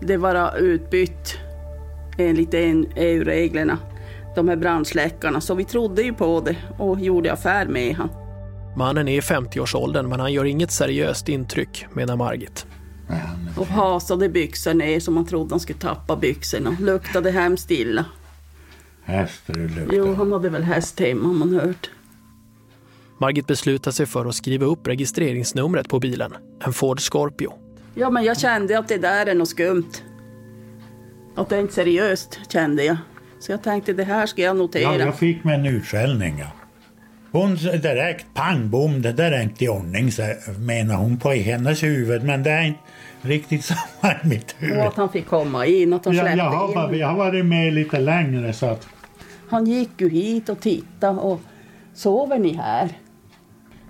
det 0.00 0.16
vara 0.16 0.56
utbytt 0.56 1.38
enligt 2.18 2.54
EU-reglerna, 2.54 3.78
de 4.34 4.48
här 4.48 4.56
brandsläckarna. 4.56 5.40
Så 5.40 5.54
vi 5.54 5.64
trodde 5.64 6.02
ju 6.02 6.12
på 6.12 6.40
det 6.40 6.56
och 6.78 7.00
gjorde 7.00 7.32
affär 7.32 7.66
med 7.66 7.94
han. 7.94 8.08
Mannen 8.76 9.08
är 9.08 9.18
i 9.18 9.20
50-årsåldern 9.20 10.08
men 10.08 10.20
han 10.20 10.32
gör 10.32 10.44
inget 10.44 10.70
seriöst 10.70 11.28
intryck, 11.28 11.86
menar 11.92 12.16
Margit. 12.16 12.66
Och 13.56 13.66
hasade 13.66 14.28
byxor 14.28 14.74
ner 14.74 15.00
som 15.00 15.14
man 15.14 15.26
trodde 15.26 15.52
han 15.52 15.60
skulle 15.60 15.78
tappa 15.78 16.16
byxorna. 16.16 16.76
Luktade 16.80 17.30
hemskt 17.30 17.70
illa. 17.70 18.04
Hästar 19.04 19.54
luktar. 19.54 19.96
Jo, 19.96 20.14
han 20.14 20.32
hade 20.32 20.48
väl 20.48 20.62
häst 20.62 21.00
hemma 21.00 21.26
har 21.26 21.34
man 21.34 21.54
hört. 21.54 21.90
Margit 23.20 23.46
beslutar 23.46 23.90
sig 23.90 24.06
för 24.06 24.26
att 24.26 24.34
skriva 24.34 24.66
upp 24.66 24.86
registreringsnumret 24.86 25.88
på 25.88 26.00
bilen, 26.00 26.34
en 26.66 26.72
Ford 26.72 27.00
Scorpio. 27.00 27.52
Ja, 27.94 28.10
men 28.10 28.24
jag 28.24 28.40
kände 28.40 28.78
att 28.78 28.88
det 28.88 28.98
där 28.98 29.26
är 29.26 29.34
något 29.34 29.48
skumt. 29.48 29.90
Att 31.34 31.48
det 31.48 31.56
är 31.56 31.60
inte 31.60 31.74
seriöst, 31.74 32.40
kände 32.48 32.84
jag. 32.84 32.96
Så 33.40 33.52
jag 33.52 33.62
tänkte, 33.62 33.92
det 33.92 34.04
här 34.04 34.26
ska 34.26 34.42
jag 34.42 34.56
notera. 34.56 34.82
Ja, 34.82 35.04
jag 35.04 35.14
fick 35.14 35.44
mig 35.44 35.54
en 35.54 35.66
utskällning. 35.66 36.38
Ja. 36.38 36.46
Hon 37.32 37.54
direkt, 37.54 38.26
pang 38.34 38.70
bom, 38.70 39.02
det 39.02 39.12
där 39.12 39.32
är 39.32 39.42
inte 39.42 39.64
i 39.64 39.68
ordning, 39.68 40.12
så 40.12 40.22
menar 40.58 40.94
hon 40.96 41.18
på 41.18 41.30
hennes 41.30 41.82
huvud. 41.82 42.24
Men 42.24 42.42
det 42.42 42.50
är 42.50 42.62
inte 42.62 42.80
riktigt 43.22 43.64
samma 44.00 44.12
i 44.24 44.26
mitt 44.26 44.54
huvud. 44.58 44.78
Och 44.78 44.84
att 44.86 44.96
han 44.96 45.08
fick 45.12 45.26
komma 45.26 45.66
in, 45.66 45.92
att 45.92 46.04
de 46.04 46.14
Ja, 46.14 46.22
släppte 46.22 46.38
jag, 46.38 46.50
har, 46.50 46.92
in. 46.94 47.00
jag 47.00 47.06
har 47.08 47.16
varit 47.16 47.44
med 47.44 47.72
lite 47.72 47.98
längre 47.98 48.52
så 48.52 48.66
att... 48.66 48.86
Han 49.48 49.66
gick 49.66 49.90
ju 49.96 50.08
hit 50.08 50.48
och 50.48 50.60
tittade 50.60 51.20
och 51.20 51.40
sover 51.94 52.38
ni 52.38 52.52
här? 52.52 52.88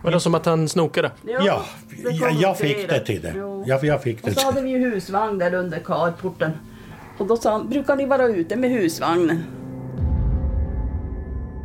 Var 0.02 0.10
det 0.10 0.20
som 0.20 0.34
att 0.34 0.46
han 0.46 0.68
snokade? 0.68 1.10
Ja, 1.26 1.64
jag, 2.20 2.32
jag 2.32 2.58
fick 2.58 2.88
det 2.88 3.00
till 3.00 3.22
det. 3.22 3.34
Jag, 3.66 3.84
jag 3.84 4.02
fick 4.02 4.24
det 4.24 4.30
Och 4.30 4.36
så 4.36 4.46
hade 4.46 4.60
vi 4.60 4.70
ju 4.70 4.78
husvagn 4.78 5.38
där 5.38 5.54
under 5.54 5.78
carporten. 5.78 6.50
Och 7.18 7.26
då 7.26 7.36
sa 7.36 7.52
han, 7.52 7.68
brukar 7.68 7.96
ni 7.96 8.06
vara 8.06 8.28
ute 8.28 8.56
med 8.56 8.70
husvagnen? 8.70 9.42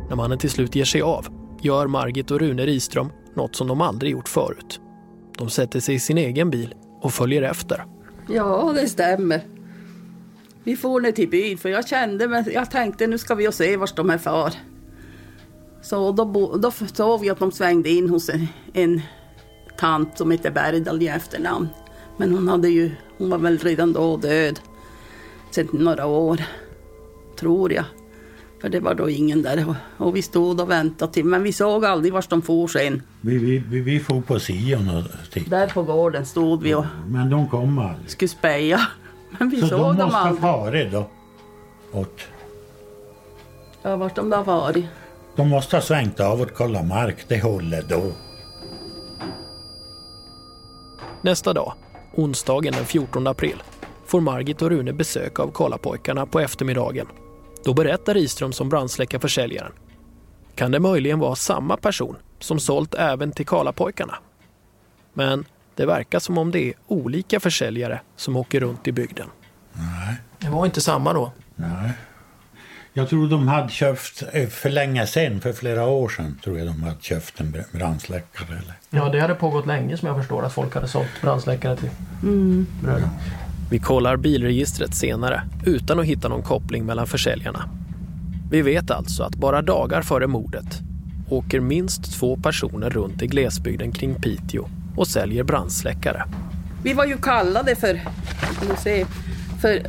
När 0.08 0.16
mannen 0.16 0.38
till 0.38 0.50
slut 0.50 0.74
ger 0.74 0.84
sig 0.84 1.02
av 1.02 1.26
gör 1.60 1.86
Margit 1.86 2.30
och 2.30 2.40
Rune 2.40 2.66
Riström 2.66 3.10
något 3.34 3.56
som 3.56 3.68
de 3.68 3.80
aldrig 3.80 4.12
gjort 4.12 4.28
förut. 4.28 4.80
De 5.38 5.50
sätter 5.50 5.80
sig 5.80 5.94
i 5.94 5.98
sin 5.98 6.18
egen 6.18 6.50
bil 6.50 6.74
och 7.00 7.12
följer 7.12 7.42
efter. 7.42 7.84
Ja, 8.28 8.72
det 8.74 8.88
stämmer. 8.88 9.40
Vi 10.64 10.76
for 10.76 11.00
ner 11.00 11.12
till 11.12 11.28
byn 11.28 11.58
för 11.58 11.68
jag 11.68 11.88
kände, 11.88 12.28
men 12.28 12.44
jag 12.52 12.70
tänkte 12.70 13.06
nu 13.06 13.18
ska 13.18 13.34
vi 13.34 13.48
och 13.48 13.54
se 13.54 13.76
vart 13.76 13.96
de 13.96 14.10
är 14.10 14.18
far. 14.18 14.52
Så 15.90 16.12
då, 16.12 16.24
bo, 16.24 16.56
då 16.56 16.70
såg 16.70 17.20
vi 17.20 17.30
att 17.30 17.38
de 17.38 17.52
svängde 17.52 17.90
in 17.90 18.10
hos 18.10 18.28
en, 18.28 18.48
en 18.72 19.00
tant 19.78 20.18
som 20.18 20.30
heter 20.30 20.50
Bergdahl 20.50 21.02
i 21.02 21.08
efternamn. 21.08 21.68
Men 22.16 22.34
hon, 22.34 22.48
hade 22.48 22.68
ju, 22.68 22.90
hon 23.18 23.30
var 23.30 23.38
väl 23.38 23.58
redan 23.58 23.92
då 23.92 24.16
död. 24.16 24.60
Sedan 25.50 25.68
några 25.72 26.06
år, 26.06 26.40
tror 27.38 27.72
jag. 27.72 27.84
För 28.60 28.68
det 28.68 28.80
var 28.80 28.94
då 28.94 29.10
ingen 29.10 29.42
där. 29.42 29.74
Och, 29.96 30.16
vi 30.16 30.22
stod 30.22 30.60
och 30.60 30.70
väntade 30.70 31.12
till, 31.12 31.24
men 31.24 31.42
vi 31.42 31.52
såg 31.52 31.84
aldrig 31.84 32.12
vart 32.12 32.30
de 32.30 32.42
for 32.42 32.68
sen. 32.68 33.02
Vi, 33.20 33.38
vi, 33.38 33.58
vi, 33.58 33.80
vi 33.80 34.00
for 34.00 34.20
på 34.20 34.38
Sion 34.38 34.90
och 34.96 35.30
tittade. 35.32 35.56
Där 35.56 35.66
på 35.68 35.82
gården 35.82 36.26
stod 36.26 36.62
vi 36.62 36.74
och 36.74 36.84
Men 37.08 37.30
de 37.30 37.48
kom 37.48 37.78
aldrig. 37.78 38.10
skulle 38.10 38.28
speja. 38.28 38.80
Men 39.38 39.48
vi 39.48 39.60
så 39.60 39.68
såg 39.68 39.80
de 39.80 39.96
dem 39.96 40.06
måste 40.06 40.18
ha 40.18 40.28
aldrig. 40.28 40.42
farit 40.42 40.92
då. 40.92 41.08
Åt. 41.92 42.20
Ja, 43.82 43.96
vart 43.96 44.14
de 44.16 44.30
där 44.30 44.42
varit. 44.42 44.84
De 45.36 45.48
måste 45.48 45.76
ha 45.76 45.80
svängt 45.80 46.20
av 46.20 46.40
åt 46.40 46.54
kolla 46.54 46.82
mark, 46.82 47.16
det 47.28 47.42
håller 47.42 47.82
då. 47.82 48.12
Nästa 51.22 51.52
dag, 51.52 51.72
onsdagen 52.14 52.72
den 52.72 52.84
14 52.84 53.26
april, 53.26 53.62
får 54.06 54.20
Margit 54.20 54.62
och 54.62 54.70
Rune 54.70 54.92
besök 54.92 55.40
av 55.40 55.50
Karlapojkarna 55.50 56.26
på 56.26 56.40
eftermiddagen. 56.40 57.06
Då 57.64 57.74
berättar 57.74 58.14
Riström 58.14 58.52
som 58.52 58.68
brandsläckarförsäljaren. 58.68 59.72
Kan 60.54 60.70
det 60.70 60.80
möjligen 60.80 61.18
vara 61.18 61.34
samma 61.34 61.76
person 61.76 62.16
som 62.38 62.60
sålt 62.60 62.94
även 62.94 63.32
till 63.32 63.46
Karlapojkarna? 63.46 64.14
Men 65.12 65.44
det 65.74 65.86
verkar 65.86 66.18
som 66.18 66.38
om 66.38 66.50
det 66.50 66.68
är 66.68 66.74
olika 66.86 67.40
försäljare 67.40 68.00
som 68.16 68.36
åker 68.36 68.60
runt 68.60 68.88
i 68.88 68.92
bygden. 68.92 69.28
Nej. 69.72 70.16
Det 70.38 70.48
var 70.48 70.66
inte 70.66 70.80
samma 70.80 71.12
då. 71.12 71.32
Nej. 71.54 71.92
Jag 72.98 73.08
tror 73.08 73.28
de 73.28 73.48
hade 73.48 73.68
köpt 73.68 74.22
eh, 74.32 74.48
för 74.48 74.70
länge 74.70 75.06
sedan, 75.06 75.40
för 75.40 75.52
flera 75.52 75.86
år 75.86 76.08
sedan, 76.08 76.38
tror 76.44 76.58
jag 76.58 76.66
de 76.66 76.82
hade 76.82 76.96
köpt 77.00 77.40
en 77.40 77.54
br- 77.54 77.76
brandsläckare. 77.76 78.48
Eller. 78.48 78.74
Ja, 78.90 79.08
det 79.08 79.20
hade 79.20 79.34
pågått 79.34 79.66
länge 79.66 79.96
som 79.96 80.08
jag 80.08 80.16
förstår 80.16 80.44
att 80.44 80.52
folk 80.52 80.74
hade 80.74 80.88
sålt 80.88 81.22
brandsläckare 81.22 81.76
till 81.76 81.88
bröder. 82.82 83.08
Vi 83.70 83.78
kollar 83.78 84.16
bilregistret 84.16 84.94
senare 84.94 85.42
utan 85.66 86.00
att 86.00 86.06
hitta 86.06 86.28
någon 86.28 86.42
koppling 86.42 86.86
mellan 86.86 87.06
försäljarna. 87.06 87.68
Vi 88.50 88.62
vet 88.62 88.90
alltså 88.90 89.22
att 89.22 89.34
bara 89.34 89.62
dagar 89.62 90.02
före 90.02 90.26
mordet 90.26 90.80
åker 91.30 91.60
minst 91.60 92.18
två 92.18 92.36
personer 92.36 92.90
runt 92.90 93.22
i 93.22 93.26
glesbygden 93.26 93.92
kring 93.92 94.14
Piteå 94.14 94.68
och 94.96 95.06
säljer 95.06 95.44
brandsläckare. 95.44 96.24
Vi 96.82 96.92
var 96.92 97.04
ju 97.04 97.16
kallade 97.16 97.76
för, 97.76 98.00
se, 98.78 99.06
för, 99.60 99.82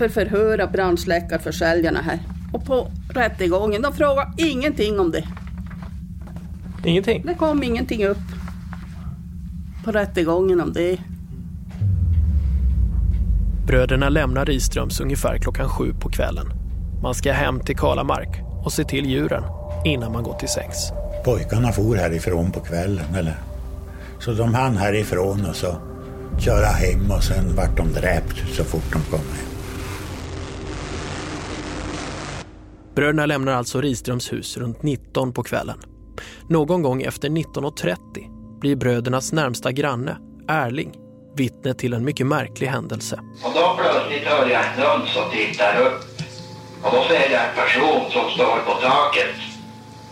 för 0.00 0.08
förhör 0.08 0.60
av 0.60 0.72
brandsläckarförsäljarna 0.72 2.00
här. 2.00 2.18
Och 2.52 2.64
på 2.64 2.90
rättegången, 3.14 3.82
de 3.82 3.92
frågade 3.92 4.32
ingenting 4.36 5.00
om 5.00 5.10
det. 5.10 5.24
Ingenting? 6.84 7.22
Det 7.26 7.34
kom 7.34 7.62
ingenting 7.62 8.06
upp 8.06 8.18
på 9.84 9.92
rättegången 9.92 10.60
om 10.60 10.72
det. 10.72 10.98
Bröderna 13.66 14.08
lämnar 14.08 14.46
Riströms 14.46 15.00
ungefär 15.00 15.38
klockan 15.38 15.68
sju 15.68 15.92
på 16.00 16.08
kvällen. 16.08 16.46
Man 17.02 17.14
ska 17.14 17.32
hem 17.32 17.60
till 17.60 17.76
Kalamark 17.76 18.40
och 18.64 18.72
se 18.72 18.84
till 18.84 19.06
djuren 19.06 19.42
innan 19.84 20.12
man 20.12 20.22
går 20.22 20.34
till 20.34 20.48
sängs. 20.48 20.92
Pojkarna 21.24 21.72
for 21.72 21.96
härifrån 21.96 22.52
på 22.52 22.60
kvällen, 22.60 23.14
eller? 23.14 23.34
Så 24.18 24.32
de 24.32 24.54
hann 24.54 24.76
härifrån 24.76 25.46
och 25.46 25.56
så 25.56 25.76
köra 26.38 26.66
hem 26.66 27.10
och 27.10 27.22
sen 27.22 27.56
vart 27.56 27.76
de 27.76 27.92
dräpt 27.92 28.38
så 28.56 28.64
fort 28.64 28.92
de 28.92 29.02
kom 29.02 29.18
hem. 29.18 29.49
Bröderna 32.94 33.26
lämnar 33.26 33.52
alltså 33.52 33.80
Riströms 33.80 34.32
hus 34.32 34.56
runt 34.56 34.82
19 34.82 35.32
på 35.32 35.42
kvällen. 35.42 35.78
Någon 36.48 36.82
gång 36.82 37.02
efter 37.02 37.28
19.30 37.28 38.60
blir 38.60 38.76
brödernas 38.76 39.32
närmsta 39.32 39.72
granne, 39.72 40.16
Erling, 40.48 40.92
vittne 41.36 41.74
till 41.74 41.92
en 41.92 42.04
mycket 42.04 42.26
märklig 42.26 42.66
händelse. 42.66 43.20
Och 43.44 43.50
då 43.54 43.78
plötsligt 43.78 44.24
hör 44.24 44.48
jag 44.50 44.62
en 44.66 44.80
duns 44.80 45.16
och 45.16 45.32
tittar 45.32 45.80
upp. 45.86 46.00
Och 46.82 46.90
då 46.92 47.04
ser 47.08 47.32
jag 47.32 47.42
en 47.48 47.54
person 47.56 48.10
som 48.10 48.30
står 48.30 48.56
på 48.66 48.80
taket 48.80 49.36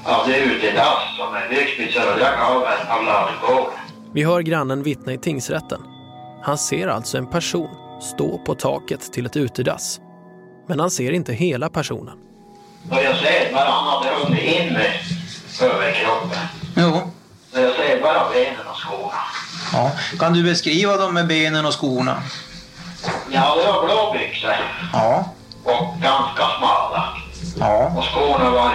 av 0.05 0.29
det 0.29 0.39
utedass 0.39 1.17
som 1.17 1.35
är 1.35 1.49
byggt 1.49 1.79
vid 1.79 1.91
södra 1.91 2.37
gaveln 2.37 2.89
av 2.89 3.05
ladugården. 3.05 3.79
Vi 4.15 4.23
hör 4.25 4.41
grannen 4.41 4.83
vittna 4.83 5.13
i 5.13 5.19
tingsrätten. 5.19 5.81
Han 6.43 6.59
ser 6.59 6.89
alltså 6.89 7.19
en 7.19 7.27
person 7.27 7.69
stå 8.01 8.39
på 8.39 8.55
taket 8.55 9.13
till 9.13 9.27
ett 9.27 9.37
utedass. 9.37 10.01
Men 10.69 10.81
han 10.81 10.91
ser 10.91 11.13
inte 11.13 11.33
hela 11.33 11.69
personen. 11.69 12.19
Och 12.91 12.97
jag 12.97 13.53
bara 13.53 13.71
han 13.71 13.87
hade 13.87 14.15
hunnit 14.15 14.43
in 14.43 14.73
med 14.73 14.93
överkroppen. 15.63 16.39
Jo. 16.77 17.11
Så 17.53 17.61
jag 17.61 17.75
ser 17.75 18.03
bara 18.03 18.31
benen 18.31 18.67
och 18.71 18.77
skorna. 18.77 19.21
Ja. 19.73 19.93
Kan 20.19 20.33
du 20.33 20.43
beskriva 20.43 20.97
dem 20.97 21.15
med 21.15 21.27
benen 21.27 21.67
och 21.67 21.73
skorna? 21.73 22.23
Ja, 23.33 23.57
det 23.57 23.73
var 23.73 23.87
blå 23.87 24.13
byxor 24.19 24.51
Ja. 24.93 25.33
och 25.65 26.01
ganska 26.03 26.43
smala. 26.59 27.05
Ja. 27.59 27.93
Och 27.97 28.05
skorna 28.05 28.51
var 28.51 28.73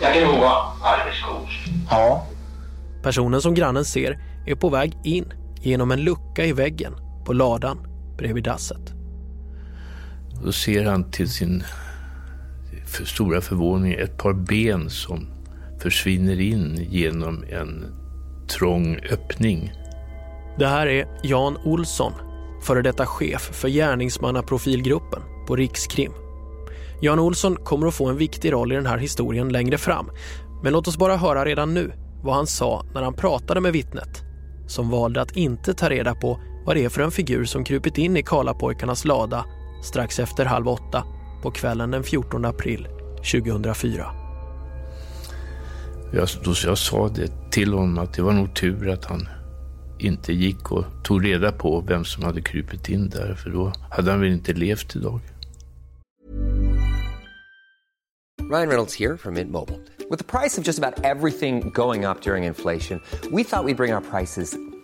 ja, 0.00 0.08
grova 0.14 0.52
arbetsskor. 0.84 1.48
Ja. 1.90 2.26
Personen 3.02 3.42
som 3.42 3.54
grannen 3.54 3.84
ser 3.84 4.18
är 4.46 4.54
på 4.54 4.68
väg 4.68 4.96
in 5.04 5.32
genom 5.60 5.90
en 5.90 6.00
lucka 6.00 6.44
i 6.44 6.52
väggen 6.52 6.94
på 7.24 7.32
ladan 7.32 7.78
bredvid 8.18 8.44
dasset. 8.44 8.92
Då 10.44 10.52
ser 10.52 10.84
han 10.84 11.10
till 11.10 11.30
sin 11.30 11.64
för 12.96 13.04
stora 13.04 13.40
förvåning 13.40 13.92
ett 13.92 14.18
par 14.18 14.32
ben 14.32 14.90
som 14.90 15.26
försvinner 15.78 16.40
in 16.40 16.86
genom 16.90 17.44
en 17.50 17.84
trång 18.48 18.98
öppning. 19.10 19.72
Det 20.58 20.66
här 20.66 20.86
är 20.86 21.06
Jan 21.22 21.56
Olsson, 21.64 22.12
före 22.62 22.82
detta 22.82 23.06
chef 23.06 23.50
för 23.52 23.68
gärningsmannaprofilgruppen 23.68 25.22
på 25.46 25.56
Rikskrim. 25.56 26.12
Jan 27.00 27.18
Olsson 27.18 27.56
kommer 27.56 27.86
att 27.86 27.94
få 27.94 28.08
en 28.08 28.16
viktig 28.16 28.52
roll 28.52 28.72
i 28.72 28.74
den 28.74 28.86
här 28.86 28.98
historien 28.98 29.48
längre 29.48 29.78
fram. 29.78 30.10
Men 30.62 30.72
låt 30.72 30.88
oss 30.88 30.98
bara 30.98 31.16
höra 31.16 31.44
redan 31.44 31.74
nu 31.74 31.92
vad 32.22 32.34
han 32.34 32.46
sa 32.46 32.84
när 32.94 33.02
han 33.02 33.14
pratade 33.14 33.60
med 33.60 33.72
vittnet 33.72 34.22
som 34.66 34.90
valde 34.90 35.20
att 35.20 35.36
inte 35.36 35.74
ta 35.74 35.90
reda 35.90 36.14
på 36.14 36.40
vad 36.66 36.76
det 36.76 36.84
är 36.84 36.88
för 36.88 37.02
en 37.02 37.10
figur 37.10 37.44
som 37.44 37.64
krupit 37.64 37.98
in 37.98 38.16
i 38.16 38.22
Karlapojkarnas 38.22 39.04
lada 39.04 39.44
strax 39.82 40.18
efter 40.18 40.44
halv 40.44 40.68
åtta 40.68 41.04
på 41.46 41.50
kvällen 41.50 41.90
den 41.90 42.02
14 42.02 42.44
april 42.44 42.88
2004. 43.16 44.10
Jag, 46.12 46.28
då, 46.44 46.54
jag 46.64 46.78
sa 46.78 47.08
det 47.08 47.50
till 47.50 47.72
honom 47.72 47.98
att 47.98 48.14
det 48.14 48.22
var 48.22 48.32
nog 48.32 48.54
tur 48.54 48.90
att 48.90 49.04
han 49.04 49.28
inte 49.98 50.32
gick 50.32 50.72
och 50.72 50.84
tog 51.04 51.24
reda 51.24 51.52
på 51.52 51.80
vem 51.80 52.04
som 52.04 52.24
hade 52.24 52.40
krupit 52.40 52.88
in 52.88 53.08
där, 53.08 53.34
för 53.34 53.50
då 53.50 53.72
hade 53.90 54.10
han 54.10 54.20
väl 54.20 54.32
inte 54.32 54.52
levt 54.52 54.96
idag. 54.96 55.20
Ryan 58.50 58.68
Reynolds 58.68 58.94
here 58.94 59.16
from 59.16 59.34
Mint 59.34 59.50
Mobile. 59.50 59.78
With 60.10 60.18
the 60.18 60.38
price 60.38 60.60
of 60.60 60.66
just 60.66 60.78
about 60.78 61.04
everything 61.04 61.70
going 61.74 62.04
up 62.04 62.20
during 62.22 62.44
inflation, 62.44 63.00
we 63.32 63.44
thought 63.44 63.64
we'd 63.64 63.76
bring 63.76 63.94
our 63.94 64.02
prices 64.10 64.56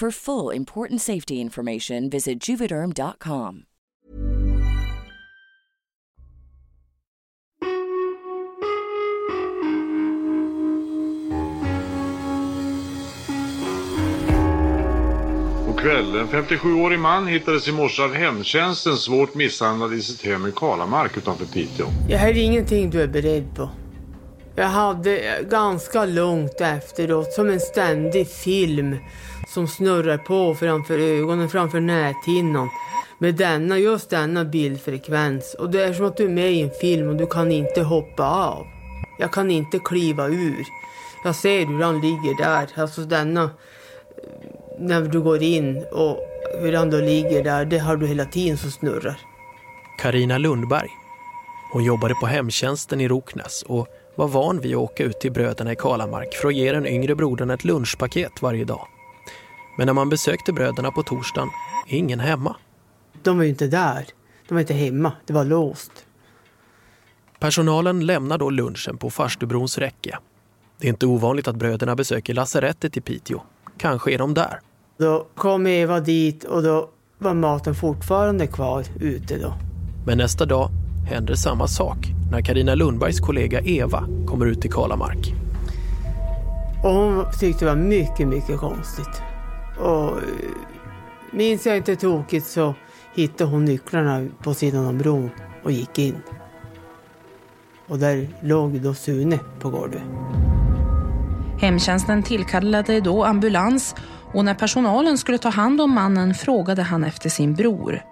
For 0.00 0.10
full 0.12 0.50
important 0.50 1.02
safety 1.02 1.34
information, 1.40 2.08
visit 2.08 2.48
juvederm.com. 2.48 3.62
Och 15.68 15.80
kväll. 15.80 16.16
En 16.16 16.28
57-årig 16.28 16.98
man 16.98 17.26
hittades 17.26 17.68
i 17.68 17.72
morse 17.72 18.02
av 18.02 18.14
hemtjänsten 18.14 18.96
svårt 18.96 19.34
misshandlad 19.34 19.94
i 19.94 20.02
sitt 20.02 20.24
hem 20.24 20.46
i 20.46 20.52
Kalamark 20.52 21.16
utanför 21.16 21.46
Piteå. 21.46 21.86
Det 22.08 22.16
här 22.16 22.28
är 22.28 22.36
ingenting 22.36 22.90
du 22.90 23.02
är 23.02 23.08
beredd 23.08 23.56
på. 23.56 23.70
Jag 24.56 24.68
hade 24.68 25.44
ganska 25.50 26.04
långt 26.04 26.60
efteråt, 26.60 27.32
som 27.32 27.50
en 27.50 27.60
ständig 27.60 28.28
film 28.28 28.96
som 29.48 29.68
snurrar 29.68 30.18
på 30.18 30.54
framför 30.54 30.98
ögonen, 30.98 31.48
framför 31.48 31.80
näthinnan. 31.80 32.68
Med 33.18 33.34
denna, 33.34 33.78
just 33.78 34.10
denna 34.10 34.44
bildfrekvens. 34.44 35.54
Och 35.58 35.70
det 35.70 35.84
är 35.84 35.92
som 35.92 36.06
att 36.06 36.16
du 36.16 36.24
är 36.24 36.28
med 36.28 36.52
i 36.52 36.62
en 36.62 36.70
film 36.70 37.08
och 37.08 37.16
du 37.16 37.26
kan 37.26 37.52
inte 37.52 37.82
hoppa 37.82 38.24
av. 38.24 38.66
Jag 39.18 39.32
kan 39.32 39.50
inte 39.50 39.78
kliva 39.78 40.26
ur. 40.28 40.64
Jag 41.24 41.34
ser 41.34 41.66
hur 41.66 41.82
han 41.82 42.00
ligger 42.00 42.44
där, 42.44 42.68
alltså 42.82 43.00
denna... 43.00 43.50
När 44.80 45.02
du 45.02 45.20
går 45.20 45.42
in 45.42 45.84
och 45.92 46.18
hur 46.60 46.72
han 46.72 46.90
då 46.90 46.96
ligger 46.96 47.44
där, 47.44 47.64
det 47.64 47.78
har 47.78 47.96
du 47.96 48.06
hela 48.06 48.24
tiden 48.24 48.58
som 48.58 48.70
snurrar. 48.70 49.20
Karina 49.98 50.38
Lundberg. 50.38 50.88
Hon 51.72 51.84
jobbade 51.84 52.14
på 52.14 52.26
hemtjänsten 52.26 53.00
i 53.00 53.08
Roknäs 53.08 53.62
och 53.62 53.88
var 54.14 54.28
van 54.28 54.60
vid 54.60 54.74
att 54.74 54.80
åka 54.80 55.04
ut 55.04 55.20
till 55.20 55.32
bröderna 55.32 55.72
i 55.72 55.76
Kalamark 55.76 56.34
för 56.34 56.48
att 56.48 56.54
ge 56.54 56.72
den 56.72 56.86
yngre 56.86 57.14
brodern 57.14 57.50
ett 57.50 57.64
lunchpaket 57.64 58.42
varje 58.42 58.64
dag. 58.64 58.86
Men 59.78 59.86
när 59.86 59.94
man 59.94 60.08
besökte 60.08 60.52
bröderna 60.52 60.90
på 60.90 61.02
torsdagen 61.02 61.48
är 61.88 61.98
ingen 61.98 62.20
hemma. 62.20 62.56
De 63.22 63.36
var 63.36 63.44
ju 63.44 63.50
inte 63.50 63.66
där. 63.66 64.06
De 64.48 64.54
var 64.54 64.60
inte 64.60 64.74
hemma. 64.74 65.12
Det 65.26 65.32
var 65.32 65.44
låst. 65.44 65.92
Personalen 67.38 68.06
lämnar 68.06 68.38
då 68.38 68.50
lunchen 68.50 68.98
på 68.98 69.10
Farstubrons 69.10 69.78
räcke. 69.78 70.18
Det 70.78 70.86
är 70.86 70.88
inte 70.88 71.06
ovanligt 71.06 71.48
att 71.48 71.56
bröderna 71.56 71.96
besöker 71.96 72.34
lasarettet 72.34 72.96
i 72.96 73.00
Piteå. 73.00 73.40
Kanske 73.76 74.12
är 74.12 74.18
de 74.18 74.34
där. 74.34 74.60
Då 74.96 75.26
kom 75.34 75.66
Eva 75.66 76.00
dit 76.00 76.44
och 76.44 76.62
då 76.62 76.88
var 77.18 77.34
maten 77.34 77.74
fortfarande 77.74 78.46
kvar 78.46 78.84
ute 79.00 79.38
då. 79.38 79.54
Men 80.06 80.18
nästa 80.18 80.44
dag 80.44 80.70
händer 81.10 81.34
samma 81.34 81.66
sak 81.66 81.98
när 82.30 82.40
Karina 82.42 82.74
Lundbergs 82.74 83.20
kollega 83.20 83.60
Eva 83.60 84.04
kommer 84.26 84.46
ut 84.46 84.60
till 84.60 84.72
Kalamark. 84.72 85.32
Och 86.84 86.90
hon 86.90 87.24
tyckte 87.40 87.64
det 87.64 87.70
var 87.70 87.82
mycket, 87.82 88.28
mycket 88.28 88.58
konstigt. 88.58 89.22
Och 89.78 90.18
eh, 90.18 90.22
minns 91.30 91.66
jag 91.66 91.76
inte 91.76 91.96
tokigt 91.96 92.46
så 92.46 92.74
hittade 93.14 93.50
hon 93.50 93.64
nycklarna 93.64 94.28
på 94.42 94.54
sidan 94.54 94.86
av 94.86 94.94
bron 94.94 95.30
och 95.62 95.72
gick 95.72 95.98
in. 95.98 96.16
Och 97.88 97.98
där 97.98 98.28
låg 98.42 98.80
då 98.80 98.94
Sune 98.94 99.38
på 99.60 99.70
golvet. 99.70 100.02
Hemtjänsten 101.60 102.22
tillkallade 102.22 103.00
då 103.00 103.24
ambulans 103.24 103.94
och 104.32 104.44
när 104.44 104.54
personalen 104.54 105.18
skulle 105.18 105.38
ta 105.38 105.48
hand 105.48 105.80
om 105.80 105.90
mannen 105.90 106.34
frågade 106.34 106.82
han 106.82 107.04
efter 107.04 107.28
sin 107.28 107.54
bror. 107.54 108.02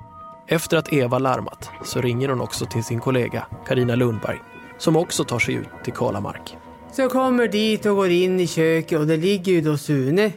Efter 0.48 0.76
att 0.76 0.92
Eva 0.92 1.18
larmat 1.18 1.70
så 1.84 2.00
ringer 2.00 2.28
hon 2.28 2.40
också 2.40 2.66
till 2.66 2.84
sin 2.84 3.00
kollega 3.00 3.46
Karina 3.66 3.94
Lundberg 3.94 4.38
som 4.78 4.96
också 4.96 5.24
tar 5.24 5.38
sig 5.38 5.54
ut 5.54 5.68
till 5.84 5.92
Kalamark. 5.92 6.56
Så 6.92 7.02
jag 7.02 7.10
kommer 7.10 7.48
dit 7.48 7.86
och 7.86 7.96
går 7.96 8.10
in 8.10 8.40
i 8.40 8.46
köket 8.46 8.98
och 8.98 9.06
det 9.06 9.16
ligger 9.16 9.52
ju 9.52 9.60
då 9.60 9.76
Sune. 9.76 10.32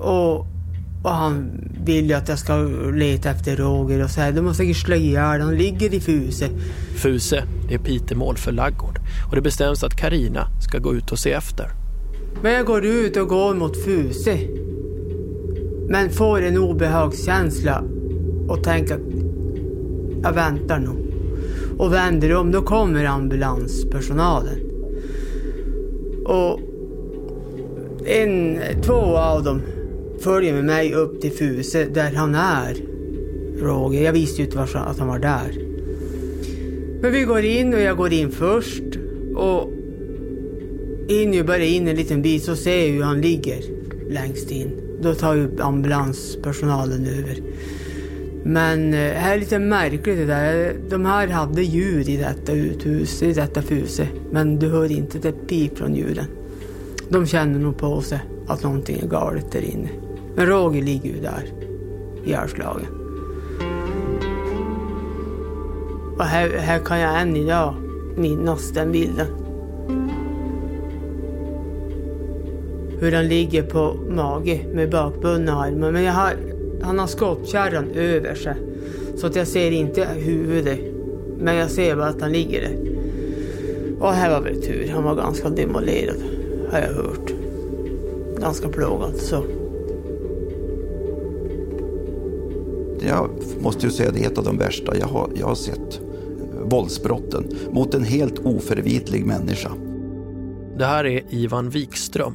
Och, 0.00 0.46
och 1.06 1.12
han 1.12 1.50
vill 1.84 2.08
ju 2.08 2.12
att 2.12 2.28
jag 2.28 2.38
ska 2.38 2.56
leta 2.94 3.30
efter 3.30 3.56
Roger 3.56 4.04
och 4.04 4.10
så 4.10 4.20
här. 4.20 4.32
De 4.32 4.40
måste 4.40 4.62
säkert 4.62 4.76
slå 4.76 4.96
ihjäl 4.96 5.40
Han 5.40 5.56
ligger 5.56 5.94
i 5.94 6.00
Fuse. 6.00 6.48
Fuse, 6.94 7.44
det 7.68 7.74
är 7.74 7.78
pitemål 7.78 8.36
för 8.36 8.52
laggård 8.52 8.98
och 9.28 9.36
det 9.36 9.42
bestäms 9.42 9.84
att 9.84 9.96
Karina 9.96 10.48
ska 10.62 10.78
gå 10.78 10.94
ut 10.94 11.12
och 11.12 11.18
se 11.18 11.32
efter. 11.32 11.66
Men 12.42 12.52
jag 12.52 12.66
går 12.66 12.84
ut 12.84 13.16
och 13.16 13.28
går 13.28 13.54
mot 13.54 13.84
Fuse. 13.84 14.38
Men 15.88 16.10
får 16.10 16.42
en 16.42 16.58
obehagskänsla 16.58 17.84
och 18.48 18.64
tänker 18.64 18.94
att 18.94 19.00
jag 20.22 20.32
väntar 20.32 20.78
nog. 20.78 20.96
Och 21.78 21.92
vänder 21.92 22.34
om, 22.34 22.52
då 22.52 22.62
kommer 22.62 23.04
ambulanspersonalen. 23.04 24.60
Och 26.24 26.60
en, 28.06 28.58
två 28.82 29.16
av 29.16 29.44
dem 29.44 29.62
följer 30.20 30.54
med 30.54 30.64
mig 30.64 30.94
upp 30.94 31.20
till 31.20 31.32
Fuse 31.32 31.84
där 31.84 32.12
han 32.12 32.34
är. 32.34 32.76
Roger, 33.58 34.04
jag 34.04 34.12
visste 34.12 34.42
ju 34.42 34.48
inte 34.48 34.60
att 34.60 34.98
han 34.98 35.08
var 35.08 35.18
där. 35.18 35.58
Men 37.00 37.12
vi 37.12 37.22
går 37.22 37.44
in 37.44 37.74
och 37.74 37.80
jag 37.80 37.96
går 37.96 38.12
in 38.12 38.30
först. 38.30 38.82
Och 39.34 39.72
in 41.08 41.34
ju 41.34 41.44
bara 41.44 41.64
in 41.64 41.88
en 41.88 41.96
liten 41.96 42.22
bit 42.22 42.42
så 42.42 42.56
ser 42.56 42.86
jag 42.86 42.92
hur 42.92 43.02
han 43.02 43.20
ligger 43.20 43.62
längst 44.10 44.50
in. 44.50 44.70
Då 45.00 45.14
tar 45.14 45.34
ju 45.34 45.48
ambulanspersonalen 45.60 47.06
över. 47.06 47.40
Men 48.44 48.94
eh, 48.94 49.00
det 49.00 49.18
här 49.18 49.34
är 49.34 49.40
lite 49.40 49.58
märkligt 49.58 50.16
det 50.16 50.24
där. 50.24 50.76
De 50.90 51.04
här 51.04 51.28
hade 51.28 51.62
djur 51.62 52.08
i 52.08 52.16
detta 52.16 52.52
uthus, 52.52 53.22
i 53.22 53.32
detta 53.32 53.62
fuse. 53.62 54.08
Men 54.30 54.58
du 54.58 54.68
hör 54.68 54.92
inte 54.92 55.28
ett 55.28 55.48
pip 55.48 55.78
från 55.78 55.94
djuren. 55.94 56.26
De 57.08 57.26
känner 57.26 57.58
nog 57.58 57.78
på 57.78 58.00
sig 58.00 58.20
att 58.46 58.62
någonting 58.62 59.00
är 59.00 59.06
galet 59.06 59.52
där 59.52 59.64
inne. 59.64 59.88
Men 60.34 60.46
Roger 60.46 60.82
ligger 60.82 61.10
ju 61.10 61.20
där, 61.20 61.52
ihjälslagen. 62.24 62.86
Och 66.18 66.24
här, 66.24 66.50
här 66.58 66.78
kan 66.78 67.00
jag 67.00 67.20
än 67.20 67.36
idag 67.36 67.74
minnas 68.16 68.70
den 68.70 68.92
bilden. 68.92 69.26
Hur 72.98 73.12
han 73.12 73.28
ligger 73.28 73.62
på 73.62 73.96
mage 74.10 74.66
med 74.74 74.90
bakbundna 74.90 75.52
armar. 75.52 75.92
Men 75.92 76.02
jag 76.02 76.12
har, 76.12 76.32
han 76.82 76.98
har 76.98 77.06
skottkärran 77.06 77.90
över 77.94 78.34
sig. 78.34 78.56
Så 79.16 79.26
att 79.26 79.36
jag 79.36 79.46
ser 79.46 79.70
inte 79.70 80.08
huvudet. 80.14 80.80
Men 81.38 81.56
jag 81.56 81.70
ser 81.70 81.96
bara 81.96 82.06
att 82.06 82.20
han 82.20 82.32
ligger 82.32 82.60
där. 82.60 82.76
Och 84.00 84.12
här 84.12 84.30
var 84.30 84.40
väl 84.40 84.62
tur. 84.62 84.90
Han 84.94 85.04
var 85.04 85.14
ganska 85.14 85.48
demolerad. 85.48 86.16
Har 86.70 86.78
jag 86.78 86.94
hört. 86.94 87.35
Ganska 88.40 88.68
plågad 88.68 89.16
så. 89.16 89.44
Jag 93.00 93.30
måste 93.60 93.86
ju 93.86 93.92
säga 93.92 94.10
det 94.10 94.24
är 94.24 94.30
ett 94.30 94.38
av 94.38 94.44
de 94.44 94.58
värsta 94.58 94.96
jag 94.96 95.06
har, 95.06 95.30
jag 95.34 95.46
har 95.46 95.54
sett. 95.54 96.00
Våldsbrotten 96.62 97.56
mot 97.70 97.94
en 97.94 98.04
helt 98.04 98.38
oförvitlig 98.38 99.26
människa. 99.26 99.70
Det 100.78 100.84
här 100.84 101.06
är 101.06 101.22
Ivan 101.30 101.70
Wikström. 101.70 102.34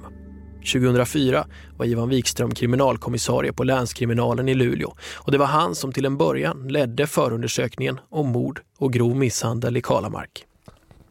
2004 0.74 1.48
var 1.78 1.86
Ivan 1.86 2.10
Wikström 2.10 2.52
kriminalkommissarie 2.52 3.54
på 3.54 3.64
länskriminalen 3.64 4.50
i 4.50 4.54
Luleå 4.54 4.94
och 5.16 5.32
det 5.32 5.38
var 5.38 5.46
han 5.46 5.76
som 5.76 5.92
till 5.92 6.06
en 6.06 6.18
början 6.18 6.68
ledde 6.68 7.08
förundersökningen 7.08 8.00
om 8.10 8.28
mord 8.28 8.62
och 8.78 8.94
grov 8.94 9.16
misshandel 9.16 9.78
i 9.78 9.82
Kalamark. 9.82 10.46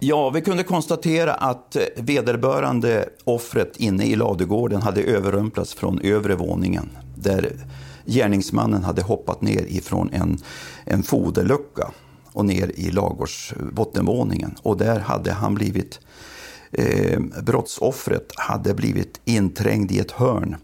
Ja, 0.02 0.30
vi 0.30 0.40
kunde 0.40 0.62
konstatera 0.62 1.34
att 1.34 1.76
eh, 1.76 1.82
vederbörande 1.96 3.08
offret 3.24 3.76
inne 3.76 4.04
i 4.04 4.16
ladugården 4.16 4.82
hade 4.82 5.02
överrumplats 5.02 5.74
från 5.74 6.00
övre 6.00 6.34
våningen 6.34 6.90
där 7.14 7.52
gärningsmannen 8.04 8.84
hade 8.84 9.02
hoppat 9.02 9.42
ner 9.42 9.64
ifrån 9.68 10.10
en, 10.12 10.38
en 10.84 11.02
foderlucka 11.02 11.90
och 12.32 12.44
ner 12.44 12.72
i 12.74 12.90
lagårds 12.90 13.52
eh, 13.52 13.64
bottenvåningen. 13.72 14.54
Och 14.62 14.76
där 14.76 15.00
hade 15.00 15.32
han 15.32 15.54
blivit, 15.54 16.00
eh, 16.72 17.20
brottsoffret 17.42 18.32
hade 18.36 18.74
blivit 18.74 19.20
inträngd 19.24 19.92
i 19.92 19.98
ett 19.98 20.12
hörn. 20.12 20.56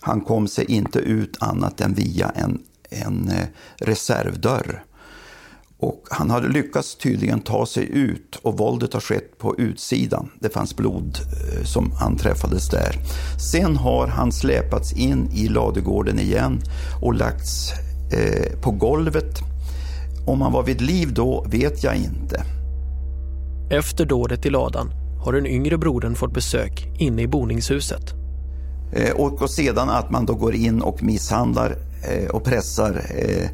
Han 0.00 0.20
kom 0.20 0.48
sig 0.48 0.64
inte 0.64 0.98
ut 0.98 1.36
annat 1.40 1.80
än 1.80 1.94
via 1.94 2.28
en, 2.28 2.62
en 2.90 3.28
eh, 3.28 3.46
reservdörr. 3.76 4.84
Och 5.78 6.02
han 6.10 6.30
hade 6.30 6.48
lyckats 6.48 6.96
tydligen 6.96 7.40
ta 7.40 7.66
sig 7.66 7.88
ut 7.92 8.36
och 8.42 8.58
våldet 8.58 8.92
har 8.92 9.00
skett 9.00 9.38
på 9.38 9.56
utsidan. 9.58 10.30
Det 10.40 10.48
fanns 10.48 10.76
blod 10.76 11.18
eh, 11.18 11.64
som 11.64 11.92
anträffades 12.00 12.68
där. 12.70 12.96
Sen 13.52 13.76
har 13.76 14.06
han 14.06 14.32
släpats 14.32 14.92
in 14.92 15.30
i 15.32 15.48
ladugården 15.48 16.18
igen 16.18 16.62
och 17.02 17.14
lagts 17.14 17.72
eh, 18.12 18.60
på 18.60 18.70
golvet. 18.70 19.38
Om 20.26 20.40
han 20.40 20.52
var 20.52 20.62
vid 20.62 20.80
liv 20.80 21.14
då 21.14 21.46
vet 21.48 21.84
jag 21.84 21.96
inte. 21.96 22.44
Efter 23.70 24.06
dådet 24.06 24.46
i 24.46 24.50
ladan 24.50 24.90
har 25.24 25.32
den 25.32 25.46
yngre 25.46 25.78
brodern 25.78 26.14
fått 26.14 26.34
besök 26.34 26.86
inne 26.98 27.22
i 27.22 27.26
boningshuset. 27.26 28.14
Eh, 28.92 29.14
och, 29.14 29.42
och 29.42 29.50
sedan 29.50 29.88
att 29.88 30.10
man 30.10 30.26
då 30.26 30.34
går 30.34 30.54
in 30.54 30.82
och 30.82 31.02
misshandlar 31.02 31.76
eh, 32.02 32.30
och 32.30 32.44
pressar 32.44 33.02
eh, 33.14 33.48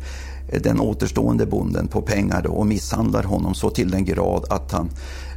den 0.61 0.81
återstående 0.81 1.47
bonden 1.47 1.89
på 1.89 2.03
pengar 2.03 2.47
och 2.47 2.67
misshandlar 2.67 3.23
honom 3.23 3.55
så 3.55 3.71
till 3.71 3.91
den 3.91 4.05
grad 4.05 4.45
att 4.51 4.73
han 4.73 4.91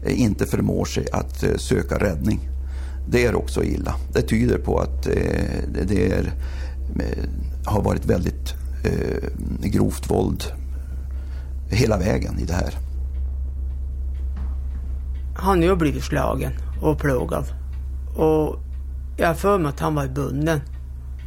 eh, 0.05 0.21
inte 0.21 0.45
förmår 0.45 0.85
sig 0.85 1.07
att 1.11 1.43
eh, 1.43 1.55
söka 1.57 1.97
räddning. 1.97 2.39
Det 3.09 3.25
är 3.25 3.35
också 3.35 3.63
illa. 3.63 3.95
Det 4.13 4.21
tyder 4.21 4.57
på 4.57 4.79
att 4.79 5.07
eh, 5.07 5.83
det 5.87 6.11
är, 6.11 6.33
har 7.65 7.81
varit 7.81 8.05
väldigt 8.05 8.53
grovt 9.63 10.11
våld 10.11 10.43
hela 11.69 11.97
vägen 11.97 12.39
i 12.39 12.45
det 12.45 12.53
här. 12.53 12.73
Han 15.35 15.67
har 15.67 15.75
blivit 15.75 16.03
slagen 16.03 16.51
och 16.81 16.99
plågad. 16.99 17.45
Och 18.15 18.59
jag 19.17 19.27
har 19.27 19.33
för 19.33 19.57
mig 19.59 19.69
att 19.69 19.79
han 19.79 19.95
var 19.95 20.07
bunden 20.07 20.59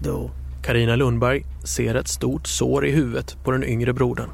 då. 0.02 0.30
Karina 0.68 0.96
Lundberg 0.96 1.44
ser 1.64 1.94
ett 1.94 2.09
stort 2.09 2.46
sår 2.46 2.87
i 2.87 2.90
huvudet 2.90 3.37
på 3.44 3.50
den 3.50 3.64
yngre 3.64 3.92
brodern. 3.92 4.31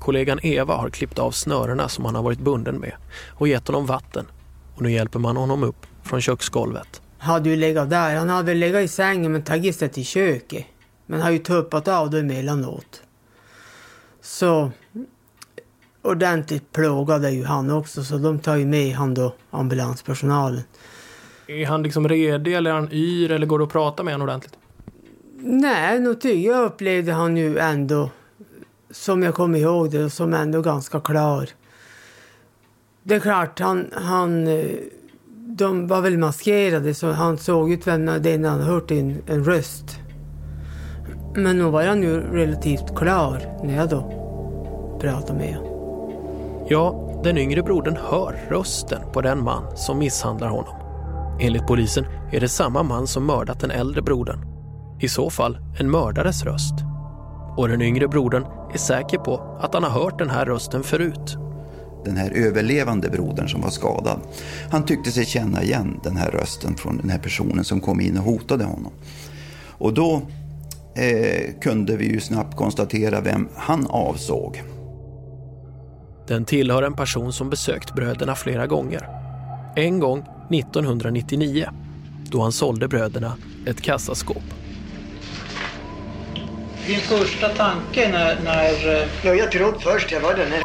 Kollegan 0.00 0.38
Eva 0.42 0.76
har 0.76 0.90
klippt 0.90 1.18
av 1.18 1.30
snörena 1.30 1.88
som 1.88 2.04
han 2.04 2.14
har 2.14 2.22
varit 2.22 2.38
bunden 2.38 2.78
med 2.78 2.92
och 3.28 3.48
gett 3.48 3.66
honom 3.66 3.86
vatten. 3.86 4.26
Och 4.74 4.82
nu 4.82 4.92
hjälper 4.92 5.18
man 5.18 5.36
honom 5.36 5.62
upp 5.62 5.86
från 6.02 6.20
köksgolvet. 6.20 7.02
Hade 7.18 7.50
ju 7.50 7.56
legat 7.56 7.90
där. 7.90 8.16
Han 8.16 8.28
hade 8.28 8.42
väl 8.42 8.58
legat 8.58 8.82
i 8.82 8.88
sängen 8.88 9.32
men 9.32 9.42
tagit 9.42 9.76
sig 9.76 9.88
till 9.88 10.04
köket. 10.04 10.66
Men 11.06 11.20
har 11.20 11.30
ju 11.30 11.38
tuppat 11.38 11.88
av 11.88 12.10
det 12.10 12.20
emellanåt. 12.20 13.02
Så 14.20 14.70
ordentligt 16.02 16.72
plågad 16.72 17.24
är 17.24 17.30
ju 17.30 17.44
han 17.44 17.70
också 17.70 18.04
så 18.04 18.18
de 18.18 18.38
tar 18.38 18.56
ju 18.56 18.66
med 18.66 18.94
han 18.94 19.14
då, 19.14 19.34
ambulanspersonalen. 19.50 20.62
Är 21.46 21.66
han 21.66 21.82
liksom 21.82 22.08
redig 22.08 22.54
eller 22.54 22.70
är 22.70 22.74
han 22.74 22.92
yr 22.92 23.32
eller 23.32 23.46
går 23.46 23.58
det 23.58 23.64
att 23.64 23.72
prata 23.72 24.02
med 24.02 24.14
honom 24.14 24.28
ordentligt? 24.28 24.58
Nej, 25.38 26.00
nog 26.00 26.24
jag 26.24 26.64
upplevde 26.64 27.12
han 27.12 27.36
ju 27.36 27.58
ändå, 27.58 28.10
som 28.90 29.22
jag 29.22 29.34
kommer 29.34 29.58
ihåg 29.58 29.90
det, 29.90 30.10
som 30.10 30.34
ändå 30.34 30.62
ganska 30.62 31.00
klar. 31.00 31.48
Det 33.02 33.14
är 33.14 33.20
klart, 33.20 33.60
han, 33.60 33.86
han, 33.92 34.48
de 35.34 35.86
var 35.86 36.00
väl 36.00 36.18
maskerade 36.18 36.94
så 36.94 37.10
han 37.10 37.38
såg 37.38 37.72
ut 37.72 37.86
vem 37.86 38.06
det 38.06 38.30
är 38.30 38.38
när 38.38 38.48
han 38.48 38.60
hört 38.60 38.90
en, 38.90 39.22
en 39.26 39.44
röst. 39.44 39.98
Men 41.34 41.58
nu 41.58 41.64
var 41.64 41.86
han 41.86 42.02
ju 42.02 42.20
relativt 42.20 42.96
klar 42.96 43.58
när 43.64 43.76
jag 43.76 43.88
då 43.88 44.00
pratade 45.00 45.38
med 45.38 45.54
honom. 45.54 46.66
Ja, 46.68 47.20
den 47.24 47.38
yngre 47.38 47.62
brodern 47.62 47.96
hör 47.96 48.40
rösten 48.48 49.02
på 49.12 49.20
den 49.20 49.44
man 49.44 49.76
som 49.76 49.98
misshandlar 49.98 50.48
honom. 50.48 50.74
Enligt 51.40 51.66
polisen 51.66 52.04
är 52.32 52.40
det 52.40 52.48
samma 52.48 52.82
man 52.82 53.06
som 53.06 53.26
mördat 53.26 53.60
den 53.60 53.70
äldre 53.70 54.02
brodern 54.02 54.55
i 55.00 55.08
så 55.08 55.30
fall 55.30 55.58
en 55.78 55.90
mördares 55.90 56.44
röst. 56.44 56.74
Och 57.56 57.68
den 57.68 57.82
yngre 57.82 58.08
brodern 58.08 58.46
är 58.74 58.78
säker 58.78 59.18
på 59.18 59.58
att 59.60 59.74
han 59.74 59.82
har 59.82 59.90
hört 59.90 60.18
den 60.18 60.30
här 60.30 60.46
rösten 60.46 60.82
förut. 60.82 61.36
Den 62.04 62.16
här 62.16 62.30
överlevande 62.30 63.10
brodern 63.10 63.48
som 63.48 63.60
var 63.60 63.70
skadad, 63.70 64.20
han 64.70 64.84
tyckte 64.84 65.10
sig 65.10 65.26
känna 65.26 65.62
igen 65.62 66.00
den 66.02 66.16
här 66.16 66.30
rösten 66.30 66.74
från 66.76 66.96
den 66.96 67.10
här 67.10 67.18
personen 67.18 67.64
som 67.64 67.80
kom 67.80 68.00
in 68.00 68.18
och 68.18 68.24
hotade 68.24 68.64
honom. 68.64 68.92
Och 69.78 69.94
då 69.94 70.22
eh, 70.96 71.54
kunde 71.60 71.96
vi 71.96 72.12
ju 72.12 72.20
snabbt 72.20 72.56
konstatera 72.56 73.20
vem 73.20 73.48
han 73.54 73.86
avsåg. 73.86 74.62
Den 76.28 76.44
tillhör 76.44 76.82
en 76.82 76.94
person 76.94 77.32
som 77.32 77.50
besökt 77.50 77.94
bröderna 77.94 78.34
flera 78.34 78.66
gånger. 78.66 79.08
En 79.76 80.00
gång 80.00 80.18
1999, 80.50 81.68
då 82.30 82.42
han 82.42 82.52
sålde 82.52 82.88
bröderna 82.88 83.36
ett 83.66 83.80
kassaskåp. 83.80 84.44
Din 86.86 87.00
första 87.00 87.48
tanke 87.48 88.08
när... 88.08 88.40
när... 88.44 89.00
Eh, 89.00 89.08
ja, 89.22 89.34
jag 89.34 89.52
trodde 89.52 89.78
först 89.80 90.12
jag 90.12 90.20
var 90.20 90.34
den 90.34 90.52
här 90.52 90.62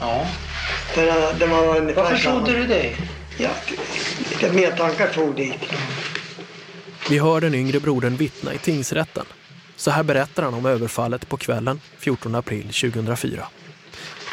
Ja. 0.00 0.26
För 0.94 1.06
uh, 1.06 1.38
det 1.38 1.46
var 1.46 1.76
ungefär 1.76 2.02
Varför 2.02 2.16
trodde 2.16 2.52
du 2.52 2.66
det? 2.66 2.96
Ja, 3.38 3.50
lite 4.30 4.52
mer 4.52 4.70
tankar 4.70 5.06
for 5.06 5.34
dit. 5.34 5.54
Vi 7.10 7.18
hör 7.18 7.40
den 7.40 7.54
yngre 7.54 7.80
brodern 7.80 8.16
vittna 8.16 8.54
i 8.54 8.58
tingsrätten. 8.58 9.24
Så 9.76 9.90
här 9.90 10.02
berättar 10.02 10.42
han 10.42 10.54
om 10.54 10.66
överfallet 10.66 11.28
på 11.28 11.36
kvällen 11.36 11.80
14 11.98 12.34
april 12.34 12.62
2004. 12.62 13.48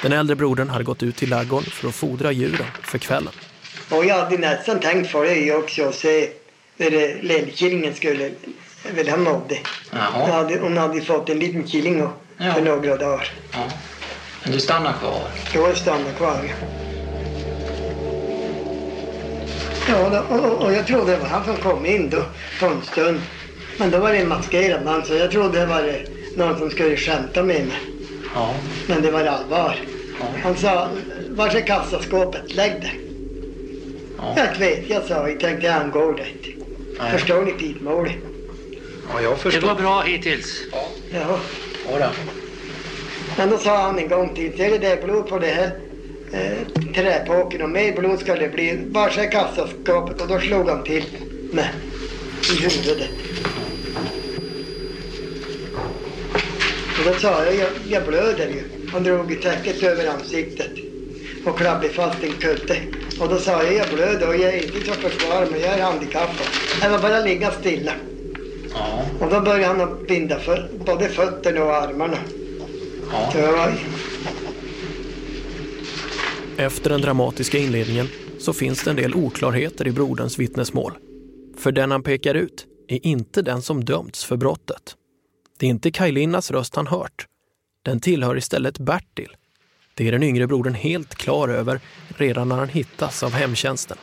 Den 0.02 0.12
äldre 0.12 0.36
brodern 0.36 0.70
hade 0.70 0.84
gått 0.84 1.04
ut 1.04 1.16
till 1.16 1.30
laggården 1.30 1.70
för 1.70 1.88
att 1.88 1.96
fodra 1.96 2.32
djuren 2.32 2.68
för 2.84 2.98
kvällen. 2.98 3.34
Och 3.90 4.06
jag 4.06 4.24
hade 4.24 4.38
nästan 4.38 4.80
tänkt 4.80 5.12
för 5.12 5.26
det 5.26 5.54
också 5.54 5.84
att 5.84 5.96
se 5.96 6.30
när 6.78 7.24
lillkillingen 7.24 7.96
skulle 7.96 8.32
väl 8.96 9.10
han 9.10 9.24
nådde. 9.24 9.58
Hon 9.92 10.32
hade, 10.32 10.60
hon 10.60 10.78
hade 10.78 11.02
fått 11.02 11.30
en 11.30 11.40
liten 11.40 11.64
killing 11.64 12.10
ja. 12.38 12.54
för 12.54 12.62
några 12.62 12.98
dagar. 12.98 13.32
Ja. 13.52 13.60
Men 14.44 14.52
du 14.52 14.60
stannar 14.60 14.94
kvar? 14.94 15.22
Ja, 15.54 15.68
jag 15.68 15.78
stannar 15.78 16.12
kvar. 16.18 16.38
Ja, 19.90 20.24
och, 20.30 20.66
och 20.66 20.74
jag 20.74 20.88
trodde 20.88 21.12
det 21.12 21.18
var 21.18 21.28
han 21.28 21.46
som 21.46 21.58
kom 21.58 21.86
in 21.86 22.10
då 22.10 22.24
på 22.60 22.66
en 22.66 22.82
stund. 22.82 23.22
Men 23.78 23.92
då 23.92 24.00
var 24.00 24.12
det 24.12 24.18
en 24.18 24.30
maskerad 24.30 24.86
man 24.86 25.06
så 25.06 25.14
jag 25.14 25.32
trodde 25.32 25.60
det 25.60 25.66
var 25.66 26.00
någon 26.36 26.58
som 26.58 26.70
skulle 26.70 26.98
skämta 26.98 27.44
med 27.44 27.66
mig. 27.66 27.82
Ja. 28.36 28.54
Men 28.88 29.02
det 29.02 29.12
var 29.12 29.26
allvar. 29.26 29.76
Ja. 30.20 30.26
Han 30.44 30.56
sa, 30.56 30.90
var 31.30 31.56
är 31.56 31.62
kassaskåpet? 31.62 32.56
Lägg 32.56 32.82
det. 32.82 32.92
Ja. 34.18 34.34
Jag 34.38 34.60
vet, 34.60 34.90
jag 34.90 35.04
sa, 35.04 35.30
jag 35.30 35.40
tänkte 35.40 35.70
han 35.70 35.92
går 35.92 36.14
det 36.14 36.30
inte. 36.30 36.64
Förstår 37.12 37.46
ni 37.46 37.52
pitmålet? 37.52 38.14
Ja, 39.14 39.22
jag 39.22 39.40
förstår. 39.40 39.62
Det 39.62 39.68
var 39.68 39.76
bra 39.76 40.02
hittills. 40.02 40.64
Ja. 40.72 40.88
Ja. 41.12 41.40
ja 42.00 42.12
Men 43.38 43.50
då 43.50 43.58
sa 43.58 43.78
han 43.78 44.00
en 44.00 44.08
gång 44.10 44.36
till, 44.36 44.58
ser 44.58 44.72
du 44.72 44.78
det 44.78 45.04
blod 45.04 45.28
på 45.28 45.40
det 45.40 45.48
här 45.48 45.72
eh, 46.34 46.92
träpåken 46.94 47.62
och 47.62 47.70
mer 47.70 47.94
blod 47.94 48.20
ska 48.20 48.36
det 48.36 48.50
bli. 48.50 48.78
Bara 48.88 49.12
så 49.12 49.22
kassaskåpet 49.22 50.22
och 50.22 50.28
då 50.28 50.40
slog 50.40 50.70
han 50.70 50.84
till 50.84 51.06
med 51.52 51.70
i 52.54 52.62
huvudet. 52.62 53.10
Och 57.00 57.06
då 57.06 57.14
sa 57.14 57.46
jag, 57.46 57.56
jag, 57.56 57.70
jag 57.90 58.06
blöder 58.06 58.48
ju. 58.48 58.64
Han 58.92 59.04
drog 59.04 59.42
täcket 59.42 59.84
över 59.84 60.08
ansiktet 60.08 60.72
och 61.46 61.58
klabbade 61.58 61.90
fast 61.90 62.24
en 62.24 62.32
kudde. 62.32 62.78
Och 63.20 63.30
då 63.30 63.40
sa 63.40 63.64
jag, 63.64 63.74
jag 63.74 63.88
blöder 63.90 64.28
och 64.28 64.36
jag 64.36 64.54
är 64.54 64.64
inte 64.64 64.86
så 64.86 64.94
försvara 64.94 65.46
mig, 65.46 65.62
jag 65.62 65.74
är 65.74 65.84
handikappad. 65.84 66.48
Jag 66.82 66.90
var 66.90 67.00
bara 67.00 67.20
ligga 67.20 67.52
stilla. 67.52 67.94
Ja. 68.78 69.06
Och 69.20 69.30
då 69.32 69.42
började 69.42 69.66
han 69.66 69.82
att 69.82 70.08
binda 70.08 70.40
för, 70.40 70.70
både 70.86 71.10
fötterna 71.10 71.64
och 71.64 71.76
armarna. 71.76 72.18
Ja. 73.12 73.32
Jag 73.36 73.52
var, 73.52 73.74
Efter 76.58 76.90
den 76.90 77.02
dramatiska 77.02 77.58
inledningen 77.58 78.08
så 78.40 78.54
finns 78.54 78.84
det 78.84 78.90
en 78.90 78.96
del 78.96 79.16
oklarheter 79.16 79.88
i 79.88 79.92
broderns 79.92 80.40
vittnesmål. 80.40 80.94
För 81.58 81.72
den 81.72 81.92
han 81.92 82.04
pekar 82.04 82.36
ut 82.36 82.66
är 82.88 83.06
inte 83.06 83.42
den 83.42 83.62
som 83.62 83.84
dömts 83.84 84.26
för 84.26 84.38
brottet. 84.38 84.96
Det 85.60 85.66
är 85.66 85.70
inte 85.70 85.92
Kajlinnas 85.92 86.52
röst 86.52 86.76
han 86.76 86.88
hört. 86.88 87.26
Den 87.86 88.00
tillhör 88.00 88.38
istället 88.38 88.80
Bertil. 88.80 89.36
Det 89.94 90.08
är 90.08 90.12
den 90.12 90.24
yngre 90.24 90.48
brodern 90.48 90.74
helt 90.74 91.16
klar 91.16 91.48
över 91.48 91.80
redan 92.18 92.50
när 92.50 92.56
han 92.56 92.70
hittas 92.70 93.24
av 93.24 93.32
hemtjänsten. 93.32 93.98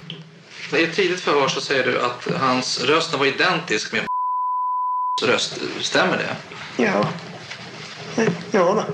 I 0.77 0.83
ett 0.83 0.95
tidigt 0.95 1.21
förhör 1.21 1.49
så 1.49 1.61
säger 1.61 1.87
du 1.87 2.01
att 2.01 2.41
hans 2.41 2.85
röst 2.85 3.19
var 3.19 3.27
identisk 3.27 3.93
med 3.93 4.03
röst. 5.23 5.59
Stämmer 5.81 6.17
det? 6.17 6.37
ja. 6.85 7.05
Ja 8.51 8.75
då. 8.75 8.85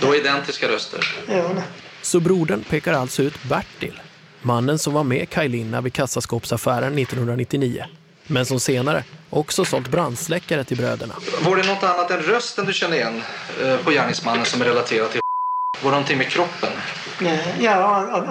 Det 0.00 0.06
var 0.06 0.14
identiska 0.14 0.68
röster. 0.68 1.14
Ja 1.28 1.42
då. 1.54 1.62
Så 2.02 2.20
brodern 2.20 2.64
pekar 2.70 2.92
alltså 2.92 3.22
ut 3.22 3.42
Bertil, 3.42 4.00
mannen 4.42 4.78
som 4.78 4.92
var 4.92 5.04
med 5.04 5.28
Kajlinna 5.30 5.80
vid 5.80 5.92
kassaskåpsaffären 5.92 6.98
1999, 6.98 7.84
men 8.26 8.46
som 8.46 8.60
senare 8.60 9.04
också 9.30 9.64
sålt 9.64 9.88
brandsläckare 9.88 10.64
till 10.64 10.76
bröderna. 10.76 11.14
Var 11.42 11.56
det 11.56 11.66
något 11.66 11.82
annat 11.82 12.10
än 12.10 12.22
rösten 12.22 12.66
du 12.66 12.72
kände 12.72 12.96
igen 12.96 13.22
eh, 13.62 13.76
på 13.76 13.90
gärningsmannen 13.90 14.44
som 14.44 14.60
är 14.60 14.64
relaterat 14.64 15.12
till 15.12 15.20
Var 15.82 15.90
det 15.90 15.96
någonting 15.96 16.18
med 16.18 16.28
kroppen? 16.28 16.72
Nej, 17.20 17.54
Ja, 17.60 18.24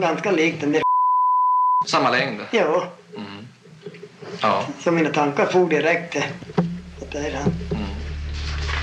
ganska 0.00 0.30
lik 0.30 0.60
den 0.60 0.72
där. 0.72 0.82
Samma 1.86 2.10
längd? 2.10 2.40
Ja, 2.50 2.92
Ja. 4.40 4.66
så 4.84 4.90
mina 4.90 5.10
tankar 5.10 5.46
for 5.46 5.68
direkt 5.68 6.12
till 6.12 6.22
att 7.02 7.12
det 7.12 7.18
är 7.18 7.36
han. 7.36 7.52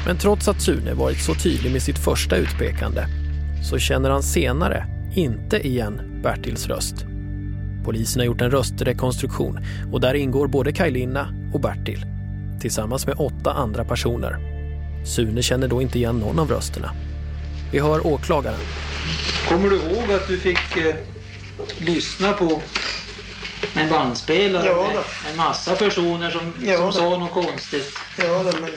Men 0.05 0.17
trots 0.17 0.47
att 0.47 0.61
Sune 0.61 0.93
varit 0.93 1.21
så 1.21 1.35
tydlig 1.35 1.71
med 1.71 1.81
sitt 1.81 1.97
första 1.97 2.35
utpekande 2.35 3.05
så 3.69 3.79
känner 3.79 4.09
han 4.09 4.23
senare 4.23 4.85
inte 5.15 5.67
igen 5.67 6.21
Bertils 6.23 6.67
röst. 6.67 6.95
Polisen 7.85 8.19
har 8.19 8.25
gjort 8.25 8.41
en 8.41 8.51
röstrekonstruktion 8.51 9.59
och 9.93 10.01
där 10.01 10.13
ingår 10.13 10.47
både 10.47 10.73
Kajlinna 10.73 11.33
och 11.53 11.59
Bertil 11.59 12.05
tillsammans 12.61 13.07
med 13.07 13.15
åtta 13.17 13.53
andra 13.53 13.85
personer. 13.85 14.37
Sune 15.05 15.41
känner 15.41 15.67
då 15.67 15.81
inte 15.81 15.97
igen 15.97 16.15
någon 16.15 16.39
av 16.39 16.49
rösterna. 16.49 16.91
Vi 17.71 17.79
hör 17.79 18.07
åklagaren. 18.07 18.59
Kommer 19.49 19.69
du 19.69 19.75
ihåg 19.75 20.11
att 20.11 20.27
du 20.27 20.37
fick 20.37 20.77
eh, 20.77 20.95
lyssna 21.77 22.33
på 22.33 22.61
en 23.75 23.89
bandspelare 23.89 24.65
Ja 24.65 24.87
med 24.93 25.31
en 25.31 25.37
massa 25.37 25.75
personer 25.75 26.31
som, 26.31 26.53
Ja 26.63 26.77
som 26.77 26.93
sa 26.93 27.01
något 27.17 27.31
konstigt? 27.31 27.97
Ja 28.17 28.43
då, 28.43 28.51
men 28.61 28.71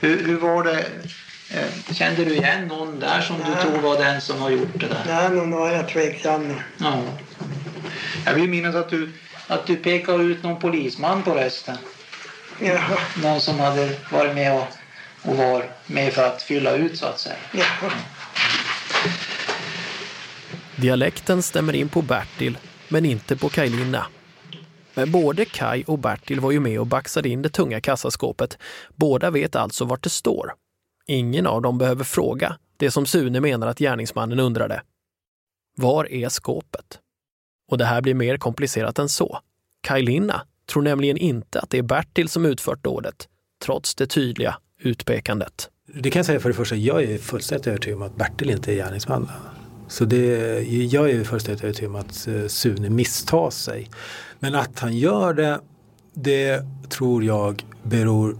Hur, 0.00 0.24
hur 0.26 0.36
var 0.36 0.64
det? 0.64 0.86
Eh, 1.50 1.94
Kände 1.94 2.24
du 2.24 2.34
igen 2.36 2.68
någon 2.68 3.00
där 3.00 3.20
som 3.20 3.36
du 3.36 3.50
Nej. 3.50 3.62
tror 3.62 3.78
var 3.78 3.98
den 3.98 4.20
som 4.20 4.40
har 4.40 4.50
gjort 4.50 4.68
det 4.80 4.86
där? 4.86 5.02
nej, 5.06 5.30
nu 5.46 5.56
var 5.56 5.70
jag 5.70 5.88
tveksam. 5.88 6.54
Ja. 6.78 7.02
Jag 8.24 8.34
vill 8.34 8.48
minnas 8.48 8.74
att 8.74 8.90
du, 8.90 9.12
att 9.46 9.66
du 9.66 9.76
pekade 9.76 10.24
ut 10.24 10.42
någon 10.42 10.60
polisman 10.60 11.22
på 11.22 11.30
rösten. 11.34 11.76
Ja, 12.60 12.78
Någon 13.22 13.40
som 13.40 13.58
hade 13.60 13.90
varit 14.12 14.34
med 14.34 14.52
och, 14.54 14.66
och 15.22 15.36
var 15.36 15.64
med 15.86 16.12
för 16.12 16.26
att 16.26 16.42
fylla 16.42 16.72
ut 16.72 16.98
så 16.98 17.06
att 17.06 17.20
säga. 17.20 17.36
ja. 17.52 17.64
Dialekten 20.76 21.42
stämmer 21.42 21.74
in 21.74 21.88
på 21.88 22.02
Bertil, 22.02 22.58
men 22.88 23.04
inte 23.04 23.36
på 23.36 23.48
Kajlinna. 23.48 24.06
Men 24.94 25.12
både 25.12 25.44
Kaj 25.44 25.84
och 25.86 25.98
Bertil 25.98 26.40
var 26.40 26.50
ju 26.50 26.60
med 26.60 26.80
och 26.80 26.86
baxade 26.86 27.28
in 27.28 27.42
det 27.42 27.48
tunga 27.48 27.80
kassaskåpet. 27.80 28.58
Båda 28.94 29.30
vet 29.30 29.56
alltså 29.56 29.84
vart 29.84 30.02
det 30.02 30.10
står. 30.10 30.54
Ingen 31.06 31.46
av 31.46 31.62
dem 31.62 31.78
behöver 31.78 32.04
fråga 32.04 32.56
det 32.76 32.90
som 32.90 33.06
Sune 33.06 33.40
menar 33.40 33.66
att 33.66 33.78
gärningsmannen 33.78 34.40
undrade. 34.40 34.82
Var 35.76 36.12
är 36.12 36.28
skåpet? 36.28 36.98
Och 37.68 37.78
det 37.78 37.84
här 37.84 38.00
blir 38.00 38.14
mer 38.14 38.36
komplicerat 38.36 38.98
än 38.98 39.08
så. 39.08 39.40
Kajlinna 39.80 40.42
tror 40.66 40.82
nämligen 40.82 41.16
inte 41.16 41.60
att 41.60 41.70
det 41.70 41.78
är 41.78 41.82
Bertil 41.82 42.28
som 42.28 42.46
utfört 42.46 42.84
dådet, 42.84 43.28
trots 43.64 43.94
det 43.94 44.06
tydliga 44.06 44.58
utpekandet. 44.78 45.70
Det 45.94 46.10
kan 46.10 46.20
jag 46.20 46.26
säga 46.26 46.40
för 46.40 46.48
det 46.48 46.54
första, 46.54 46.76
jag 46.76 47.02
är 47.02 47.18
fullständigt 47.18 47.66
övertygad 47.66 47.96
om 47.96 48.02
att 48.02 48.16
Bertil 48.16 48.50
inte 48.50 48.72
är 48.72 48.76
gärningsmannen. 48.76 49.28
Så 49.88 50.04
det, 50.04 50.62
jag 50.70 51.10
är 51.10 51.24
fullständigt 51.24 51.64
övertygad 51.64 51.90
om 51.90 52.00
att 52.00 52.28
eh, 52.28 52.46
Sune 52.46 52.90
misstar 52.90 53.50
sig. 53.50 53.90
Men 54.38 54.54
att 54.54 54.78
han 54.78 54.96
gör 54.96 55.34
det, 55.34 55.60
det 56.14 56.62
tror 56.88 57.24
jag 57.24 57.64
beror 57.82 58.36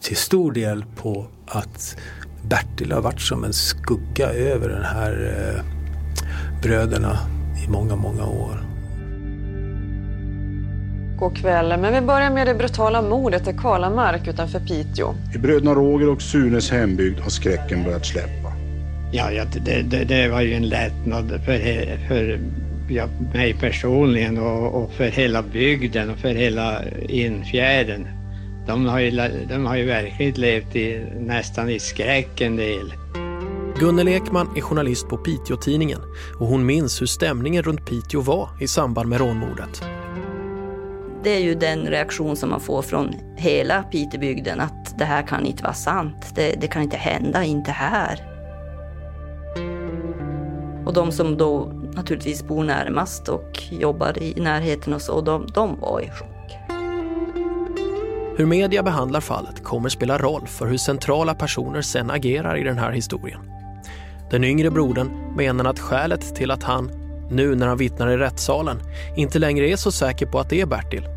till 0.00 0.16
stor 0.16 0.52
del 0.52 0.84
på 0.96 1.26
att 1.46 1.96
Bertil 2.48 2.92
har 2.92 3.00
varit 3.00 3.20
som 3.20 3.44
en 3.44 3.52
skugga 3.52 4.32
över 4.32 4.68
den 4.68 4.84
här 4.84 5.34
eh, 5.36 5.64
bröderna 6.62 7.18
i 7.66 7.70
många, 7.70 7.96
många 7.96 8.26
år. 8.26 8.72
God 11.18 11.36
kväll, 11.36 11.80
men 11.80 11.94
vi 11.94 12.00
börjar 12.00 12.30
med 12.30 12.46
det 12.46 12.54
brutala 12.54 13.02
mordet 13.02 13.48
i 13.48 13.52
Kalamark 13.52 14.28
utanför 14.28 14.60
Piteå. 14.60 15.14
I 15.34 15.38
bröderna 15.38 15.74
Roger 15.74 16.08
och 16.08 16.22
Sunes 16.22 16.70
hembygd 16.70 17.20
har 17.20 17.30
skräcken 17.30 17.84
börjat 17.84 18.06
släppa. 18.06 18.41
Ja, 19.14 19.32
ja 19.32 19.44
det, 19.44 19.82
det, 19.82 20.04
det 20.04 20.28
var 20.28 20.40
ju 20.40 20.54
en 20.54 20.68
lättnad 20.68 21.40
för, 21.44 21.58
för 22.08 22.40
ja, 22.88 23.06
mig 23.34 23.54
personligen 23.54 24.38
och, 24.38 24.82
och 24.82 24.92
för 24.92 25.08
hela 25.08 25.42
bygden 25.42 26.10
och 26.10 26.18
för 26.18 26.34
hela 26.34 26.82
infjärden. 27.08 28.08
De 28.66 28.86
har 28.86 29.00
ju, 29.00 29.10
de 29.48 29.66
har 29.66 29.76
ju 29.76 29.86
verkligen 29.86 30.32
levt 30.34 30.76
i, 30.76 31.04
nästan 31.20 31.70
i 31.70 31.80
skräck 31.80 32.40
en 32.40 32.56
del. 32.56 32.92
Gunnel 33.78 34.08
Ekman 34.08 34.56
är 34.56 34.60
journalist 34.60 35.08
på 35.08 35.16
Piteå-tidningen 35.16 35.98
och 36.40 36.46
hon 36.46 36.66
minns 36.66 37.02
hur 37.02 37.06
stämningen 37.06 37.62
runt 37.62 37.86
Piteå 37.86 38.20
var 38.20 38.48
i 38.60 38.68
samband 38.68 39.08
med 39.08 39.20
rånmordet. 39.20 39.82
Det 41.24 41.30
är 41.30 41.40
ju 41.40 41.54
den 41.54 41.86
reaktion 41.86 42.36
som 42.36 42.50
man 42.50 42.60
får 42.60 42.82
från 42.82 43.14
hela 43.36 43.82
Pitebygden 43.82 44.60
att 44.60 44.98
det 44.98 45.04
här 45.04 45.22
kan 45.22 45.46
inte 45.46 45.62
vara 45.62 45.74
sant. 45.74 46.32
Det, 46.34 46.56
det 46.60 46.66
kan 46.66 46.82
inte 46.82 46.96
hända, 46.96 47.44
inte 47.44 47.70
här. 47.70 48.31
Och 50.86 50.92
de 50.92 51.12
som 51.12 51.36
då 51.36 51.72
naturligtvis 51.94 52.42
bor 52.42 52.64
närmast 52.64 53.28
och 53.28 53.62
jobbar 53.70 54.22
i 54.22 54.40
närheten 54.40 54.94
och 54.94 55.02
så, 55.02 55.20
de, 55.20 55.46
de 55.54 55.80
var 55.80 56.00
i 56.00 56.10
chock. 56.10 56.28
Hur 58.36 58.46
media 58.46 58.82
behandlar 58.82 59.20
fallet 59.20 59.64
kommer 59.64 59.88
spela 59.88 60.18
roll 60.18 60.46
för 60.46 60.66
hur 60.66 60.76
centrala 60.76 61.34
personer 61.34 61.82
sen 61.82 62.10
agerar 62.10 62.56
i 62.56 62.62
den 62.62 62.78
här 62.78 62.92
historien. 62.92 63.40
Den 64.30 64.44
yngre 64.44 64.70
brodern 64.70 65.10
menar 65.36 65.64
att 65.64 65.78
skälet 65.78 66.34
till 66.34 66.50
att 66.50 66.62
han, 66.62 66.90
nu 67.30 67.54
när 67.54 67.66
han 67.66 67.78
vittnar 67.78 68.10
i 68.10 68.16
rättssalen, 68.16 68.76
inte 69.16 69.38
längre 69.38 69.68
är 69.68 69.76
så 69.76 69.92
säker 69.92 70.26
på 70.26 70.38
att 70.38 70.50
det 70.50 70.60
är 70.60 70.66
Bertil, 70.66 71.08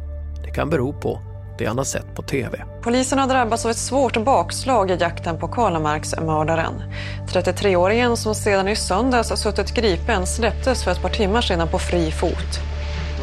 det 0.43 0.51
kan 0.51 0.69
bero 0.69 0.93
på 0.93 1.19
det 1.57 1.65
han 1.65 1.77
har 1.77 1.85
sett 1.85 2.15
på 2.15 2.21
TV. 2.21 2.63
Polisen 2.81 3.19
har 3.19 3.27
drabbats 3.27 3.65
av 3.65 3.71
ett 3.71 3.77
svårt 3.77 4.17
bakslag 4.17 4.91
i 4.91 4.95
jakten 4.95 5.39
på 5.39 5.47
Karlamarksmördaren. 5.47 6.83
33-åringen 7.29 8.15
som 8.15 8.35
sedan 8.35 8.67
i 8.67 8.75
söndags 8.75 9.29
har 9.29 9.37
suttit 9.37 9.71
gripen 9.73 10.27
släpptes 10.27 10.83
för 10.83 10.91
ett 10.91 11.01
par 11.01 11.09
timmar 11.09 11.41
sedan 11.41 11.67
på 11.67 11.79
fri 11.79 12.11
fot. 12.11 12.59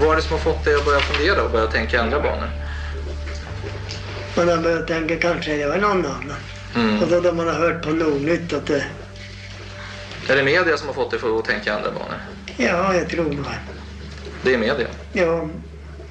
Vad 0.00 0.10
är 0.12 0.16
det 0.16 0.22
som 0.22 0.32
har 0.32 0.38
fått 0.38 0.64
dig 0.64 0.74
att 0.74 0.84
börja 0.84 1.00
fundera 1.00 1.42
och 1.44 1.50
börja 1.50 1.66
tänka 1.66 1.96
i 1.96 2.00
andra 2.00 2.20
banor? 2.20 2.50
Man 4.36 4.48
har 4.48 4.56
börjat 4.56 4.86
tänka 4.88 5.16
kanske 5.16 5.56
det 5.56 5.66
var 5.66 5.76
någon 5.76 6.06
annan. 6.06 6.32
Mm. 6.76 7.02
Och 7.02 7.08
då 7.08 7.20
då 7.20 7.32
man 7.32 7.46
har 7.46 7.54
hört 7.54 7.82
på 7.82 7.90
Nordnytt 7.90 8.52
att 8.52 8.66
det, 8.66 8.84
Är 10.28 10.36
det 10.36 10.42
media 10.42 10.76
som 10.76 10.86
har 10.88 10.94
fått 10.94 11.10
dig 11.10 11.20
för 11.20 11.38
att 11.38 11.44
tänka 11.44 11.70
i 11.70 11.72
andra 11.72 11.90
banor? 11.90 12.14
ja, 12.56 12.94
jag 12.94 13.08
tror 13.08 13.24
nog 13.24 13.44
Det 14.42 14.54
är 14.54 14.58
media. 14.58 14.86
Ja, 15.12 15.48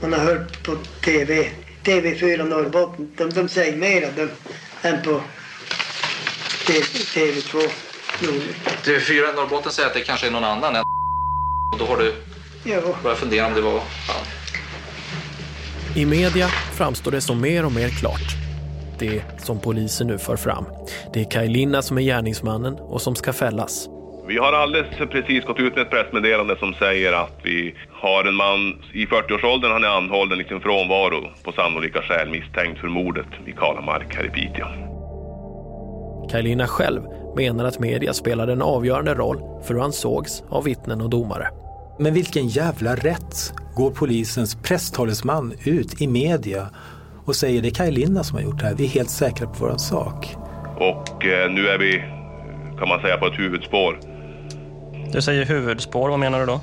man 0.01 0.13
har 0.13 0.19
hört 0.19 0.63
på 0.63 0.75
TV, 1.05 1.47
TV4 1.83 2.43
Norrbotten, 2.49 3.11
de, 3.17 3.29
de 3.29 3.49
säger 3.49 3.77
mer 3.77 4.11
de, 4.15 4.29
än 4.87 5.01
på 5.01 5.21
T- 6.67 6.73
TV2 7.15 7.55
Nordnytt. 8.21 8.55
TV4 8.85 9.11
i 9.11 9.35
Norrbotten 9.35 9.71
säger 9.71 9.87
att 9.89 9.93
det 9.95 10.01
kanske 10.01 10.27
är 10.27 10.31
någon 10.31 10.43
annan 10.43 10.75
än 10.75 10.83
och 11.73 11.77
då 11.79 11.85
har 11.85 11.97
du 11.97 12.13
Ja. 12.63 12.81
börjat 13.03 13.19
fundera 13.19 13.47
om 13.47 13.53
det 13.53 13.61
var 13.61 13.71
han. 14.07 14.25
I 15.95 16.05
media 16.05 16.47
framstår 16.73 17.11
det 17.11 17.21
som 17.21 17.41
mer 17.41 17.65
och 17.65 17.71
mer 17.71 17.89
klart. 17.89 18.21
Det 18.99 19.21
som 19.43 19.59
polisen 19.59 20.07
nu 20.07 20.17
för 20.17 20.35
fram. 20.35 20.65
Det 21.13 21.19
är 21.21 21.31
Kajlinna 21.31 21.81
som 21.81 21.97
är 21.97 22.01
gärningsmannen 22.01 22.73
och 22.75 23.01
som 23.01 23.15
ska 23.15 23.33
fällas. 23.33 23.87
Vi 24.27 24.37
har 24.37 24.53
alldeles 24.53 24.87
precis 25.11 25.45
gått 25.45 25.59
ut 25.59 25.75
med 25.75 25.81
ett 25.81 25.89
pressmeddelande 25.89 26.55
som 26.59 26.73
säger 26.73 27.13
att 27.13 27.39
vi 27.43 27.75
har 27.91 28.25
en 28.25 28.35
man 28.35 28.59
i 28.93 29.05
40-årsåldern, 29.05 29.71
han 29.71 29.83
är 29.83 29.87
anhållen 29.87 30.41
i 30.41 30.43
sin 30.43 30.61
frånvaro 30.61 31.29
på 31.43 31.51
sannolika 31.51 32.01
skäl 32.01 32.29
misstänkt 32.29 32.79
för 32.79 32.87
mordet 32.87 33.27
i 33.45 33.51
Kalamark 33.51 34.15
här 34.15 34.25
i 34.25 34.29
Piteå. 34.29 34.67
Kaj 36.31 36.43
Linna 36.43 36.67
själv 36.67 37.01
menar 37.35 37.65
att 37.65 37.79
media 37.79 38.13
spelade 38.13 38.53
en 38.53 38.61
avgörande 38.61 39.13
roll 39.13 39.37
för 39.63 39.73
hur 39.73 39.81
han 39.81 39.93
sågs 39.93 40.43
av 40.49 40.63
vittnen 40.63 41.01
och 41.01 41.09
domare. 41.09 41.47
Men 41.99 42.13
vilken 42.13 42.47
jävla 42.47 42.95
rätt 42.95 43.53
går 43.75 43.91
polisens 43.91 44.55
presstalesman 44.55 45.53
ut 45.65 46.01
i 46.01 46.07
media 46.07 46.67
och 47.25 47.35
säger 47.35 47.61
det 47.61 47.67
är 47.67 47.73
Kaj 47.73 47.91
Linna 47.91 48.23
som 48.23 48.37
har 48.37 48.43
gjort 48.43 48.59
det 48.59 48.65
här. 48.65 48.75
Vi 48.75 48.85
är 48.85 48.89
helt 48.89 49.09
säkra 49.09 49.47
på 49.47 49.53
vår 49.59 49.77
sak. 49.77 50.35
Och 50.77 51.25
eh, 51.25 51.51
nu 51.51 51.67
är 51.67 51.77
vi, 51.77 52.03
kan 52.79 52.87
man 52.87 53.01
säga, 53.01 53.17
på 53.17 53.25
ett 53.25 53.39
huvudspår. 53.39 54.10
Du 55.13 55.21
säger 55.21 55.45
huvudspår, 55.45 56.09
vad 56.09 56.19
menar 56.19 56.39
du 56.39 56.45
då? 56.45 56.61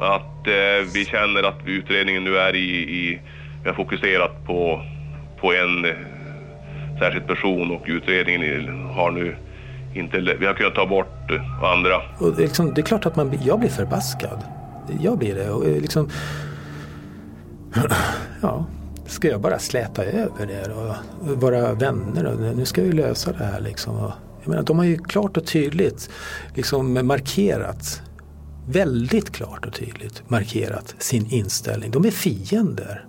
Att 0.00 0.46
eh, 0.46 0.92
vi 0.94 1.04
känner 1.04 1.42
att 1.42 1.58
utredningen 1.66 2.24
nu 2.24 2.36
är 2.36 2.54
i, 2.54 2.68
i 2.68 3.20
vi 3.62 3.68
har 3.68 3.76
fokuserat 3.76 4.46
på, 4.46 4.82
på 5.40 5.52
en 5.52 5.84
eh, 5.84 5.90
särskild 6.98 7.26
person 7.26 7.70
och 7.70 7.82
utredningen 7.86 8.84
har 8.86 9.10
nu 9.10 9.36
inte, 9.94 10.20
vi 10.20 10.46
har 10.46 10.54
kunnat 10.54 10.74
ta 10.74 10.86
bort 10.86 11.30
eh, 11.30 11.64
andra. 11.64 11.96
Och 12.18 12.32
det, 12.36 12.42
är 12.42 12.46
liksom, 12.46 12.74
det 12.74 12.80
är 12.80 12.82
klart 12.82 13.06
att 13.06 13.16
man, 13.16 13.38
jag 13.42 13.58
blir 13.58 13.70
förbaskad. 13.70 14.44
Jag 15.00 15.18
blir 15.18 15.34
det. 15.34 15.50
Och 15.50 15.66
eh, 15.66 15.80
liksom, 15.80 16.10
ja, 18.42 18.66
ska 19.06 19.28
jag 19.28 19.40
bara 19.40 19.58
släta 19.58 20.04
över 20.04 20.46
det 20.46 20.72
och 20.72 20.94
vara 21.42 21.74
vänner 21.74 22.26
och 22.26 22.56
nu 22.56 22.64
ska 22.64 22.82
vi 22.82 22.92
lösa 22.92 23.32
det 23.32 23.44
här 23.44 23.60
liksom. 23.60 23.96
Och, 23.96 24.12
jag 24.44 24.50
menar, 24.50 24.62
de 24.62 24.78
har 24.78 24.84
ju 24.84 24.98
klart 24.98 25.36
och 25.36 25.46
tydligt 25.46 26.10
liksom 26.54 27.06
markerat, 27.06 28.02
väldigt 28.68 29.30
klart 29.30 29.66
och 29.66 29.72
tydligt 29.72 30.30
markerat 30.30 30.94
sin 30.98 31.26
inställning. 31.30 31.90
De 31.90 32.04
är 32.04 32.10
fiender. 32.10 33.06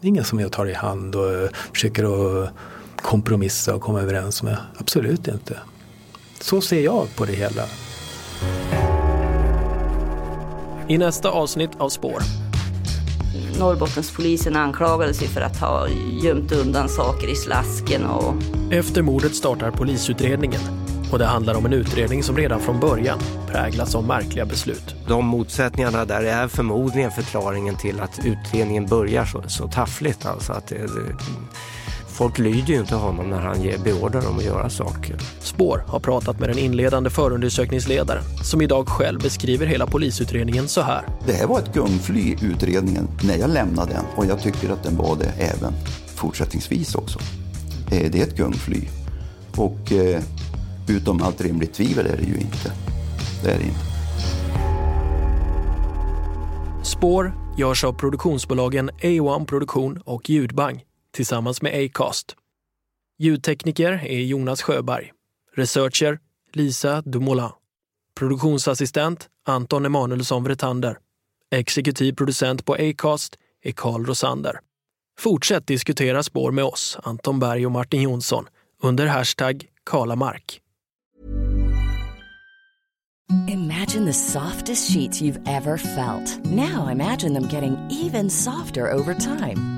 Det 0.00 0.06
är 0.06 0.08
inga 0.08 0.24
som 0.24 0.40
jag 0.40 0.52
tar 0.52 0.66
i 0.66 0.74
hand 0.74 1.14
och 1.14 1.50
försöker 1.72 2.04
att 2.04 2.50
kompromissa 2.96 3.74
och 3.74 3.82
komma 3.82 4.00
överens 4.00 4.42
med. 4.42 4.56
Absolut 4.78 5.28
inte. 5.28 5.58
Så 6.40 6.60
ser 6.60 6.80
jag 6.80 7.16
på 7.16 7.24
det 7.24 7.32
hela. 7.32 7.64
I 10.88 10.98
nästa 10.98 11.30
avsnitt 11.30 11.70
av 11.78 11.88
Spår. 11.88 12.47
Norrbottenspolisen 13.58 14.56
anklagades 14.56 15.22
ju 15.22 15.26
för 15.26 15.40
att 15.40 15.56
ha 15.56 15.88
gömt 16.22 16.52
undan 16.52 16.88
saker 16.88 17.28
i 17.28 17.34
slasken 17.34 18.04
och... 18.04 18.34
Efter 18.72 19.02
mordet 19.02 19.34
startar 19.34 19.70
polisutredningen 19.70 20.60
och 21.12 21.18
det 21.18 21.26
handlar 21.26 21.54
om 21.54 21.66
en 21.66 21.72
utredning 21.72 22.22
som 22.22 22.36
redan 22.36 22.60
från 22.60 22.80
början 22.80 23.18
präglas 23.46 23.94
av 23.94 24.06
märkliga 24.06 24.46
beslut. 24.46 24.94
De 25.08 25.26
motsättningarna 25.26 26.04
där 26.04 26.22
är 26.22 26.48
förmodligen 26.48 27.10
förklaringen 27.10 27.76
till 27.76 28.00
att 28.00 28.20
utredningen 28.24 28.86
börjar 28.86 29.24
så, 29.24 29.42
så 29.46 29.68
taffligt. 29.68 30.26
Alltså 30.26 30.52
att 30.52 30.66
det, 30.66 30.78
det, 30.78 31.16
folk 32.18 32.38
lyder 32.38 32.74
ju 32.74 32.80
inte 32.80 32.94
honom 32.94 33.30
när 33.30 33.40
han 33.40 33.62
ger 33.62 33.78
beordrar 33.78 34.28
om 34.28 34.38
att 34.38 34.44
göra 34.44 34.70
saker. 34.70 35.16
Spår 35.40 35.84
har 35.86 36.00
pratat 36.00 36.40
med 36.40 36.48
den 36.48 36.58
inledande 36.58 37.10
förundersökningsledaren 37.10 38.22
som 38.44 38.62
idag 38.62 38.88
själv 38.88 39.20
beskriver 39.20 39.66
hela 39.66 39.86
polisutredningen 39.86 40.68
så 40.68 40.80
här. 40.80 41.02
Det 41.26 41.32
här 41.32 41.46
var 41.46 41.58
ett 41.58 41.74
gungfly, 41.74 42.36
utredningen, 42.42 43.08
när 43.24 43.36
jag 43.36 43.50
lämnade 43.50 43.92
den 43.92 44.04
och 44.16 44.26
jag 44.26 44.40
tycker 44.40 44.70
att 44.70 44.82
den 44.82 44.96
var 44.96 45.16
det 45.16 45.32
även 45.38 45.72
fortsättningsvis 46.14 46.94
också. 46.94 47.18
Eh, 47.90 48.10
det 48.10 48.20
är 48.20 48.22
ett 48.22 48.36
gungfly. 48.36 48.80
Och 49.56 49.92
eh, 49.92 50.22
utom 50.88 51.22
allt 51.22 51.40
rimligt 51.40 51.74
tvivel 51.74 52.06
är 52.06 52.16
det 52.16 52.26
ju 52.26 52.34
inte. 52.34 52.72
Det 53.44 53.50
är 53.50 53.58
det 53.58 53.64
inte. 53.64 53.80
Spår 56.82 57.32
görs 57.58 57.84
av 57.84 57.92
produktionsbolagen 57.92 58.90
A1 58.90 59.46
Produktion 59.46 60.02
och 60.04 60.30
Ljudbang 60.30 60.82
tillsammans 61.18 61.62
med 61.62 61.84
Acast. 61.84 62.36
Ljudtekniker 63.18 63.92
är 63.92 64.20
Jonas 64.20 64.62
Sjöberg. 64.62 65.12
Researcher 65.56 66.18
Lisa 66.52 67.02
Dumoulin. 67.02 67.50
Produktionsassistent 68.14 69.28
Anton 69.46 69.86
Emanuelsson 69.86 70.44
Vretander. 70.44 70.98
Exekutiv 71.50 72.12
producent 72.12 72.64
på 72.64 72.74
Acast 72.74 73.38
är 73.62 73.72
Carl 73.72 74.06
Rosander. 74.06 74.60
Fortsätt 75.18 75.66
diskutera 75.66 76.22
spår 76.22 76.52
med 76.52 76.64
oss, 76.64 76.98
Anton 77.02 77.40
Berg 77.40 77.66
och 77.66 77.72
Martin 77.72 78.02
Jonsson, 78.02 78.46
under 78.82 79.06
hashtag 79.06 79.66
Kalamark. 79.90 80.60
Imagine 83.48 84.06
the 84.06 84.12
softest 84.12 84.92
sheets 84.92 85.22
you've 85.22 85.42
ever 85.46 85.76
felt. 85.76 86.44
Now 86.44 86.88
imagine 86.92 87.34
them 87.34 87.48
getting 87.48 87.76
even 88.04 88.30
softer 88.30 88.92
over 88.92 89.14
time. 89.14 89.77